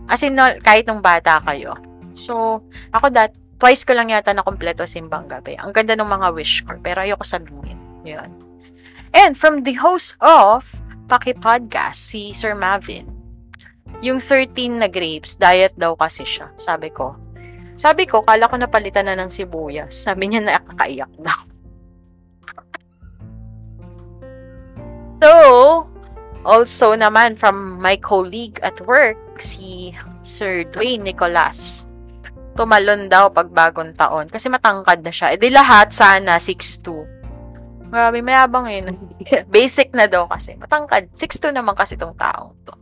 As 0.07 0.23
in, 0.23 0.39
kahit 0.39 0.87
nung 0.87 1.03
bata 1.03 1.43
kayo. 1.43 1.75
So, 2.15 2.63
ako 2.95 3.11
dat, 3.11 3.35
twice 3.59 3.83
ko 3.83 3.91
lang 3.91 4.15
yata 4.15 4.31
na 4.31 4.47
kompleto 4.47 4.87
simbang 4.87 5.27
gabi. 5.27 5.59
Ang 5.59 5.75
ganda 5.75 5.99
ng 5.99 6.07
mga 6.07 6.31
wish 6.31 6.63
ko, 6.63 6.79
pero 6.79 7.03
ayoko 7.03 7.27
sabihin. 7.27 7.81
Yun. 8.07 8.31
And 9.11 9.35
from 9.35 9.67
the 9.67 9.75
host 9.75 10.15
of 10.23 10.63
Paki 11.11 11.35
Podcast, 11.43 11.99
si 11.99 12.31
Sir 12.31 12.55
Mavin, 12.55 13.16
yung 14.01 14.21
13 14.21 14.81
na 14.81 14.89
grapes, 14.91 15.37
diet 15.39 15.75
daw 15.77 15.97
kasi 15.97 16.25
siya. 16.27 16.53
Sabi 16.59 16.93
ko. 16.93 17.17
Sabi 17.77 18.09
ko, 18.09 18.25
kala 18.25 18.49
ko 18.49 18.57
napalitan 18.57 19.09
na 19.09 19.17
ng 19.17 19.29
sibuyas. 19.29 19.93
Sabi 19.93 20.33
niya 20.33 20.45
nakakaiyak 20.45 21.13
daw. 21.21 21.41
so, 25.23 25.33
Also 26.47 26.95
naman 26.95 27.35
from 27.35 27.83
my 27.83 27.99
colleague 27.99 28.63
at 28.63 28.79
work, 28.87 29.19
si 29.43 29.91
Sir 30.23 30.63
Dwayne 30.71 31.03
Nicolas. 31.03 31.91
Tumalon 32.55 33.11
daw 33.11 33.35
pag 33.35 33.51
bagong 33.51 33.99
taon 33.99 34.31
kasi 34.31 34.47
matangkad 34.47 35.03
na 35.03 35.11
siya. 35.11 35.35
E 35.35 35.37
di 35.43 35.51
lahat 35.51 35.91
sana 35.91 36.39
6'2". 36.39 37.91
Grabe, 37.91 38.23
mayabang 38.23 38.71
yun. 38.71 38.95
Basic 39.55 39.91
na 39.91 40.07
daw 40.07 40.31
kasi. 40.31 40.55
Matangkad. 40.55 41.11
6'2 41.19 41.51
naman 41.51 41.75
kasi 41.75 41.99
tong 41.99 42.15
taong 42.15 42.55
to. 42.63 42.75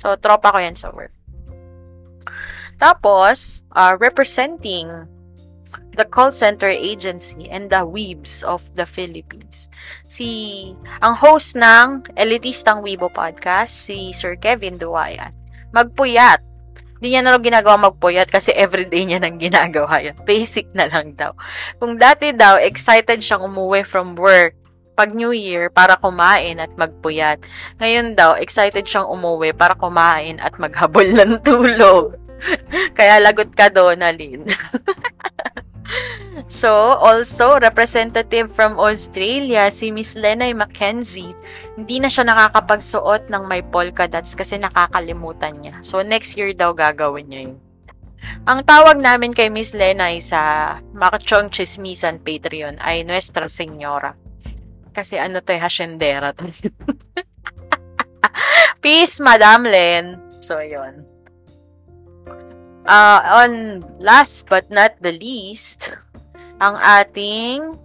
So, 0.00 0.16
tropa 0.16 0.56
ko 0.56 0.58
yan 0.58 0.74
sa 0.74 0.88
work. 0.96 1.12
Tapos, 2.80 3.60
uh, 3.76 4.00
representing 4.00 4.88
the 6.00 6.08
call 6.08 6.32
center 6.32 6.72
agency 6.72 7.44
and 7.52 7.68
the 7.68 7.84
weebs 7.84 8.40
of 8.40 8.64
the 8.72 8.88
Philippines. 8.88 9.68
Si, 10.08 10.72
ang 11.04 11.12
host 11.12 11.52
ng 11.60 12.08
Elitistang 12.16 12.80
Weibo 12.80 13.12
podcast, 13.12 13.76
si 13.84 14.16
Sir 14.16 14.40
Kevin 14.40 14.80
Duwayan, 14.80 15.36
magpuyat. 15.76 16.40
Hindi 17.00 17.16
niya 17.16 17.24
na 17.24 17.32
lang 17.36 17.44
ginagawa 17.44 17.76
magpuyat 17.92 18.28
kasi 18.28 18.52
everyday 18.52 19.08
niya 19.08 19.20
nang 19.20 19.40
ginagawa 19.40 20.00
yan. 20.00 20.16
Basic 20.24 20.68
na 20.76 20.88
lang 20.88 21.16
daw. 21.16 21.32
Kung 21.80 21.96
dati 21.96 22.32
daw, 22.32 22.60
excited 22.60 23.24
siyang 23.24 23.48
umuwi 23.48 23.84
from 23.84 24.16
work 24.16 24.59
pag 25.00 25.16
New 25.16 25.32
Year 25.32 25.72
para 25.72 25.96
kumain 25.96 26.60
at 26.60 26.68
magpuyat. 26.76 27.40
Ngayon 27.80 28.20
daw, 28.20 28.36
excited 28.36 28.84
siyang 28.84 29.08
umuwi 29.08 29.56
para 29.56 29.72
kumain 29.72 30.36
at 30.44 30.60
maghabol 30.60 31.08
ng 31.16 31.40
tulog. 31.40 32.20
Kaya 32.98 33.16
lagot 33.24 33.56
ka, 33.56 33.72
Donalyn. 33.72 34.44
So, 36.50 36.70
also, 36.98 37.58
representative 37.62 38.50
from 38.54 38.78
Australia, 38.78 39.70
si 39.70 39.90
Miss 39.90 40.18
Lenay 40.18 40.54
Mackenzie, 40.54 41.34
hindi 41.74 41.98
na 41.98 42.06
siya 42.10 42.26
nakakapagsuot 42.26 43.26
ng 43.30 43.42
may 43.46 43.62
polka 43.62 44.06
dots 44.06 44.34
kasi 44.34 44.58
nakakalimutan 44.58 45.58
niya. 45.58 45.78
So, 45.82 46.02
next 46.02 46.34
year 46.38 46.54
daw 46.54 46.74
gagawin 46.74 47.26
niya 47.30 47.40
yun. 47.50 47.58
Ang 48.46 48.66
tawag 48.66 48.98
namin 48.98 49.34
kay 49.34 49.50
Miss 49.50 49.74
Lenay 49.74 50.18
sa 50.22 50.78
Makachong 50.94 51.50
Chismisan 51.54 52.22
Patreon 52.22 52.78
ay 52.82 53.02
Nuestra 53.02 53.46
Señora. 53.50 54.14
Kasi 55.00 55.16
ano 55.16 55.40
to, 55.40 55.56
eh, 55.56 55.62
hasyendera 55.64 56.36
to. 56.36 56.44
Peace, 58.84 59.16
Madam 59.16 59.64
Len. 59.64 60.20
So, 60.44 60.60
yun. 60.60 61.08
Uh, 62.84 63.20
on 63.44 63.80
last 63.96 64.44
but 64.52 64.68
not 64.68 64.92
the 65.00 65.16
least, 65.16 65.96
ang 66.60 66.76
ating 66.76 67.80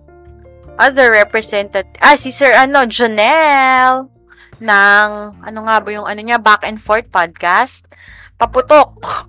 other 0.76 1.16
representative, 1.16 1.88
ah, 2.04 2.20
si 2.20 2.36
Sir, 2.36 2.52
ano, 2.52 2.84
Janelle, 2.84 4.12
ng, 4.60 5.12
ano 5.40 5.60
nga 5.72 5.80
ba 5.80 5.90
yung, 5.96 6.04
ano 6.04 6.20
niya, 6.20 6.36
Back 6.36 6.68
and 6.68 6.84
Forth 6.84 7.08
podcast, 7.08 7.88
paputok. 8.36 9.24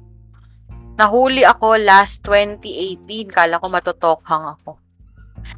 Nahuli 0.98 1.46
ako 1.46 1.78
last 1.78 2.26
2018, 2.26 3.30
kala 3.30 3.62
ko 3.62 3.70
matutokhang 3.70 4.58
ako. 4.58 4.82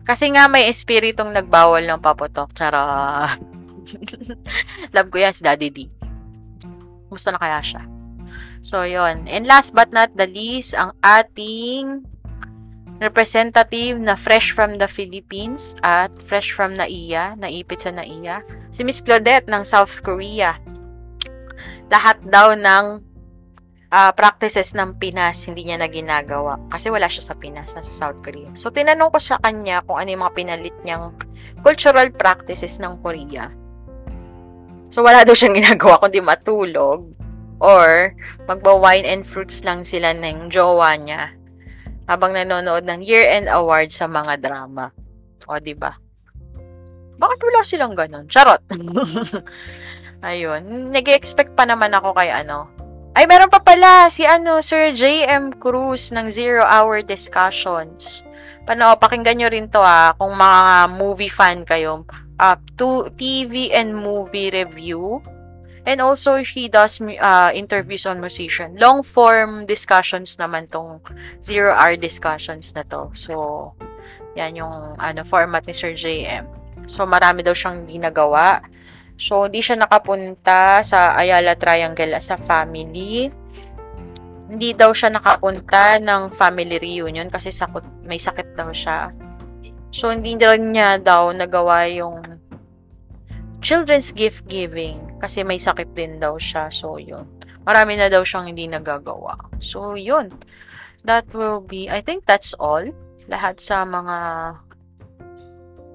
Kasi 0.04 0.32
nga 0.32 0.48
may 0.48 0.68
espiritong 0.68 1.32
nagbawal 1.32 1.84
ng 1.84 2.00
paputok. 2.00 2.52
Chara. 2.56 3.36
Love 4.94 5.08
ko 5.12 5.16
yan 5.20 5.34
si 5.36 5.44
Daddy 5.44 5.68
D. 5.72 5.78
Kumusta 7.08 7.32
na 7.32 7.40
kaya 7.40 7.60
siya? 7.64 7.82
So, 8.60 8.84
yon 8.84 9.24
And 9.30 9.48
last 9.48 9.72
but 9.72 9.94
not 9.94 10.12
the 10.18 10.28
least, 10.28 10.76
ang 10.76 10.92
ating 11.00 12.04
representative 12.98 13.96
na 13.96 14.18
fresh 14.18 14.50
from 14.50 14.76
the 14.76 14.90
Philippines 14.90 15.78
at 15.86 16.10
fresh 16.26 16.50
from 16.50 16.74
NAIA, 16.74 17.38
naipit 17.38 17.86
sa 17.86 17.94
NAIA, 17.94 18.42
si 18.74 18.82
Miss 18.82 18.98
Claudette 18.98 19.46
ng 19.46 19.62
South 19.62 20.02
Korea. 20.02 20.58
Lahat 21.88 22.18
daw 22.26 22.52
ng 22.58 23.00
uh, 23.92 24.12
practices 24.12 24.72
ng 24.76 24.96
Pinas 24.96 25.44
hindi 25.44 25.68
niya 25.68 25.80
na 25.80 25.88
ginagawa 25.88 26.56
kasi 26.72 26.88
wala 26.88 27.08
siya 27.08 27.32
sa 27.32 27.34
Pinas, 27.36 27.74
sa 27.74 27.82
South 27.84 28.20
Korea. 28.24 28.48
So, 28.56 28.72
tinanong 28.72 29.12
ko 29.14 29.18
sa 29.20 29.36
kanya 29.40 29.84
kung 29.84 30.00
ano 30.00 30.08
yung 30.12 30.22
mga 30.24 30.36
pinalit 30.36 30.76
niyang 30.84 31.16
cultural 31.64 32.08
practices 32.12 32.78
ng 32.78 33.00
Korea. 33.00 33.48
So, 34.88 35.04
wala 35.04 35.24
daw 35.24 35.36
siyang 35.36 35.56
ginagawa 35.60 36.00
kundi 36.00 36.20
matulog 36.20 37.18
Or, 37.58 38.14
magba-wine 38.46 39.02
and 39.02 39.26
fruits 39.26 39.66
lang 39.66 39.82
sila 39.82 40.14
ng 40.14 40.46
jowa 40.46 40.94
niya 40.94 41.34
habang 42.06 42.32
nanonood 42.32 42.86
ng 42.86 43.02
year-end 43.02 43.50
award 43.50 43.90
sa 43.90 44.06
mga 44.06 44.38
drama. 44.38 44.94
O, 45.50 45.58
di 45.58 45.74
ba? 45.74 45.98
Bakit 47.18 47.38
wala 47.42 47.60
silang 47.66 47.98
ganun? 47.98 48.30
Charot! 48.30 48.62
Ayun. 50.28 50.94
Nag-expect 50.94 51.58
pa 51.58 51.66
naman 51.66 51.90
ako 51.98 52.14
kay 52.14 52.30
ano. 52.30 52.70
Ay, 53.16 53.24
meron 53.24 53.50
pa 53.52 53.60
pala 53.60 54.10
si 54.12 54.26
ano, 54.28 54.60
Sir 54.64 54.92
J.M. 54.96 55.56
Cruz 55.56 56.10
ng 56.10 56.28
Zero 56.32 56.64
Hour 56.64 57.04
Discussions. 57.04 58.24
Pano, 58.68 58.96
pakinggan 59.00 59.40
nyo 59.40 59.48
rin 59.48 59.68
to 59.72 59.80
ah, 59.80 60.12
kung 60.16 60.36
mga 60.36 60.92
movie 60.92 61.32
fan 61.32 61.64
kayo. 61.64 62.04
Uh, 62.38 62.54
to 62.78 63.10
TV 63.18 63.74
and 63.74 63.96
movie 63.96 64.52
review 64.54 65.18
And 65.88 66.04
also, 66.04 66.44
he 66.44 66.68
does 66.68 67.00
uh, 67.00 67.48
interviews 67.56 68.04
on 68.04 68.20
musician. 68.20 68.76
Long-form 68.76 69.64
discussions 69.64 70.36
naman 70.36 70.68
tong 70.68 71.00
zero-hour 71.40 71.96
discussions 71.96 72.76
na 72.76 72.84
to. 72.92 73.08
So, 73.16 73.72
yan 74.36 74.60
yung 74.60 75.00
ano, 75.00 75.24
format 75.24 75.64
ni 75.64 75.72
Sir 75.72 75.96
JM. 75.96 76.44
So, 76.84 77.08
marami 77.08 77.40
daw 77.40 77.56
siyang 77.56 77.88
ginagawa. 77.88 78.60
So, 79.18 79.50
hindi 79.50 79.58
siya 79.58 79.82
nakapunta 79.82 80.78
sa 80.86 81.18
Ayala 81.18 81.58
Triangle 81.58 82.14
as 82.14 82.30
a 82.30 82.38
family. 82.38 83.26
Hindi 84.46 84.70
daw 84.72 84.94
siya 84.94 85.10
nakapunta 85.10 85.98
ng 85.98 86.32
family 86.38 86.78
reunion 86.78 87.26
kasi 87.26 87.50
sakot, 87.50 87.82
may 88.06 88.16
sakit 88.16 88.54
daw 88.54 88.70
siya. 88.70 89.10
So, 89.90 90.14
hindi 90.14 90.38
rin 90.38 90.70
niya 90.70 91.02
daw 91.02 91.34
nagawa 91.34 91.90
yung 91.90 92.38
children's 93.58 94.14
gift 94.14 94.46
giving 94.46 95.02
kasi 95.18 95.42
may 95.42 95.58
sakit 95.58 95.98
din 95.98 96.22
daw 96.22 96.38
siya. 96.38 96.70
So, 96.70 97.02
yun. 97.02 97.26
Marami 97.66 97.98
na 97.98 98.06
daw 98.06 98.22
siyang 98.22 98.54
hindi 98.54 98.70
nagagawa. 98.70 99.34
So, 99.58 99.98
yun. 99.98 100.30
That 101.02 101.26
will 101.34 101.58
be, 101.58 101.90
I 101.90 102.06
think 102.06 102.22
that's 102.22 102.54
all. 102.54 102.86
Lahat 103.26 103.58
sa 103.58 103.82
mga 103.82 104.16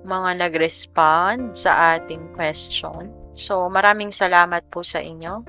mga 0.04 0.48
nag-respond 0.48 1.56
sa 1.56 1.96
ating 1.98 2.36
question. 2.36 3.12
So, 3.34 3.68
maraming 3.72 4.13
salamat 4.13 4.68
po 4.70 4.86
sa 4.86 5.02
inyo. 5.02 5.42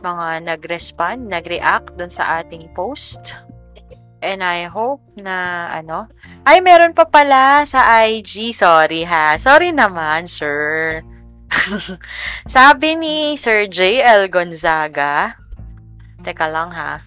Mga 0.00 0.46
nag-respond, 0.46 1.26
nag-react 1.26 1.98
dun 1.98 2.10
sa 2.10 2.40
ating 2.40 2.70
post. 2.72 3.36
And 4.18 4.42
I 4.42 4.66
hope 4.66 5.02
na, 5.14 5.68
ano, 5.70 6.10
ay, 6.42 6.58
meron 6.58 6.94
pa 6.94 7.06
pala 7.06 7.62
sa 7.62 7.86
IG. 8.02 8.50
Sorry 8.50 9.06
ha. 9.06 9.38
Sorry 9.38 9.70
naman, 9.70 10.26
sir. 10.26 10.98
Sabi 12.48 12.98
ni 12.98 13.16
Sir 13.38 13.66
J.L. 13.70 14.28
Gonzaga, 14.28 15.38
teka 16.20 16.46
lang 16.50 16.70
ha, 16.74 17.00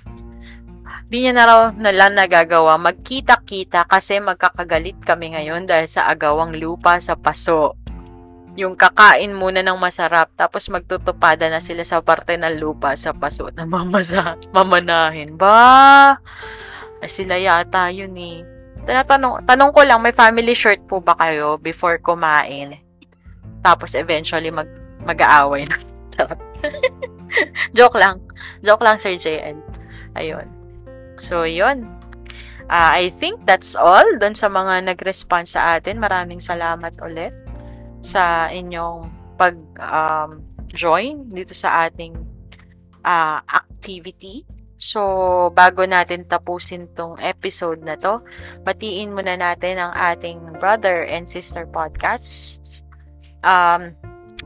di 1.12 1.28
niya 1.28 1.36
na 1.36 1.44
raw 1.44 1.62
nala 1.76 2.08
nagagawa 2.08 2.80
magkita-kita 2.80 3.84
kasi 3.84 4.24
magkakagalit 4.24 4.96
kami 5.04 5.36
ngayon 5.36 5.68
dahil 5.68 5.84
sa 5.92 6.08
agawang 6.08 6.56
lupa 6.56 7.04
sa 7.04 7.20
paso. 7.20 7.76
Yung 8.56 8.80
kakain 8.80 9.36
muna 9.36 9.60
ng 9.60 9.76
masarap 9.76 10.32
tapos 10.40 10.72
magtutupada 10.72 11.52
na 11.52 11.60
sila 11.60 11.84
sa 11.84 12.00
parte 12.00 12.40
ng 12.40 12.56
lupa 12.56 12.96
sa 12.96 13.12
paso 13.12 13.52
na 13.52 13.68
mamasa, 13.68 14.40
mamanahin. 14.56 15.36
Ba? 15.36 16.16
Ay, 17.04 17.12
sila 17.12 17.36
yata 17.36 17.92
yun 17.92 18.16
eh. 18.16 18.48
Tanatanong, 18.88 19.44
tanong 19.44 19.72
ko 19.76 19.84
lang, 19.84 20.00
may 20.00 20.16
family 20.16 20.56
shirt 20.56 20.80
po 20.88 21.04
ba 21.04 21.20
kayo 21.20 21.60
before 21.60 22.00
kumain? 22.00 22.80
Tapos 23.60 24.00
eventually 24.00 24.48
mag 24.48 24.72
mag-aaway 25.04 25.68
na. 25.68 25.76
Joke 27.78 27.98
lang. 27.98 28.22
Joke 28.64 28.84
lang, 28.84 28.96
Sir 28.96 29.18
JN. 29.18 29.60
Ayun. 30.16 30.61
So, 31.22 31.46
yun. 31.46 31.86
Uh, 32.72 33.06
I 33.06 33.14
think 33.14 33.46
that's 33.46 33.78
all 33.78 34.06
dun 34.18 34.34
sa 34.34 34.50
mga 34.50 34.90
nag-respond 34.90 35.46
sa 35.46 35.78
atin. 35.78 36.02
Maraming 36.02 36.42
salamat 36.42 36.98
ulit 37.04 37.38
sa 38.02 38.50
inyong 38.50 39.06
pag-join 39.38 41.16
um, 41.22 41.30
dito 41.30 41.54
sa 41.54 41.86
ating 41.86 42.18
uh, 43.06 43.40
activity. 43.46 44.48
So, 44.82 45.54
bago 45.54 45.86
natin 45.86 46.26
tapusin 46.26 46.90
tong 46.98 47.22
episode 47.22 47.86
na 47.86 47.94
to, 48.02 48.26
batiin 48.66 49.14
muna 49.14 49.38
natin 49.38 49.78
ang 49.78 49.94
ating 49.94 50.58
brother 50.58 51.06
and 51.06 51.30
sister 51.30 51.70
podcasts 51.70 52.82
um, 53.46 53.94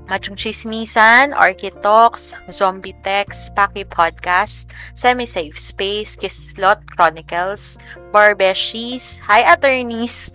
Machong 0.05 0.35
Chismisan, 0.37 1.31
Architalks, 1.31 2.35
Zombie 2.51 2.95
Text, 3.01 3.55
Paki 3.55 3.87
Podcast, 3.87 4.69
Semi-Safe 4.93 5.57
Space, 5.57 6.15
Kislot 6.15 6.83
Chronicles, 6.93 7.79
Barbeshies, 8.11 9.17
Hi 9.25 9.41
Attorneys, 9.47 10.29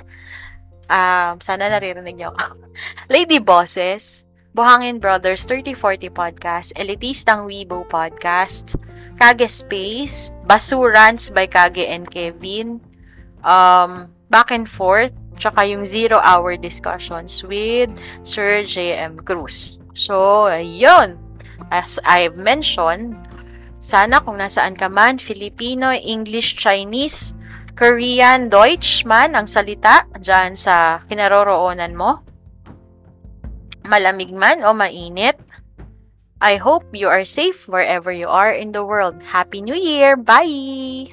um, 0.90 1.38
sana 1.38 1.70
naririnig 1.70 2.18
niyo 2.18 2.32
ako, 2.34 2.66
Lady 3.14 3.38
Bosses, 3.38 4.26
Buhangin 4.56 4.98
Brothers 4.98 5.46
3040 5.46 6.10
Podcast, 6.10 6.68
Elitistang 6.74 7.46
Weibo 7.46 7.86
Podcast, 7.86 8.74
Kage 9.20 9.46
Space, 9.46 10.34
Basurans 10.48 11.30
by 11.30 11.46
Kage 11.46 11.86
and 11.86 12.10
Kevin, 12.10 12.82
um, 13.46 14.10
Back 14.32 14.50
and 14.50 14.66
Forth, 14.66 15.14
tsaka 15.40 15.64
yung 15.64 15.88
zero-hour 15.88 16.60
discussions 16.60 17.40
with 17.40 17.88
Sir 18.22 18.62
J.M. 18.68 19.24
Cruz. 19.24 19.80
So, 19.96 20.46
yun. 20.52 21.16
As 21.72 21.96
I've 22.04 22.36
mentioned, 22.36 23.16
sana 23.80 24.20
kung 24.20 24.36
nasaan 24.36 24.76
ka 24.76 24.92
man, 24.92 25.16
Filipino, 25.16 25.88
English, 25.96 26.60
Chinese, 26.60 27.32
Korean, 27.72 28.52
Deutsch 28.52 29.08
man 29.08 29.32
ang 29.32 29.48
salita 29.48 30.04
dyan 30.20 30.52
sa 30.52 31.00
kinaroroonan 31.08 31.96
mo? 31.96 32.20
Malamig 33.88 34.36
man 34.36 34.60
o 34.60 34.76
mainit? 34.76 35.40
I 36.40 36.56
hope 36.56 36.84
you 36.92 37.08
are 37.08 37.24
safe 37.24 37.68
wherever 37.68 38.12
you 38.12 38.28
are 38.28 38.52
in 38.52 38.72
the 38.72 38.84
world. 38.84 39.20
Happy 39.20 39.60
New 39.60 39.76
Year! 39.76 40.16
Bye! 40.16 41.12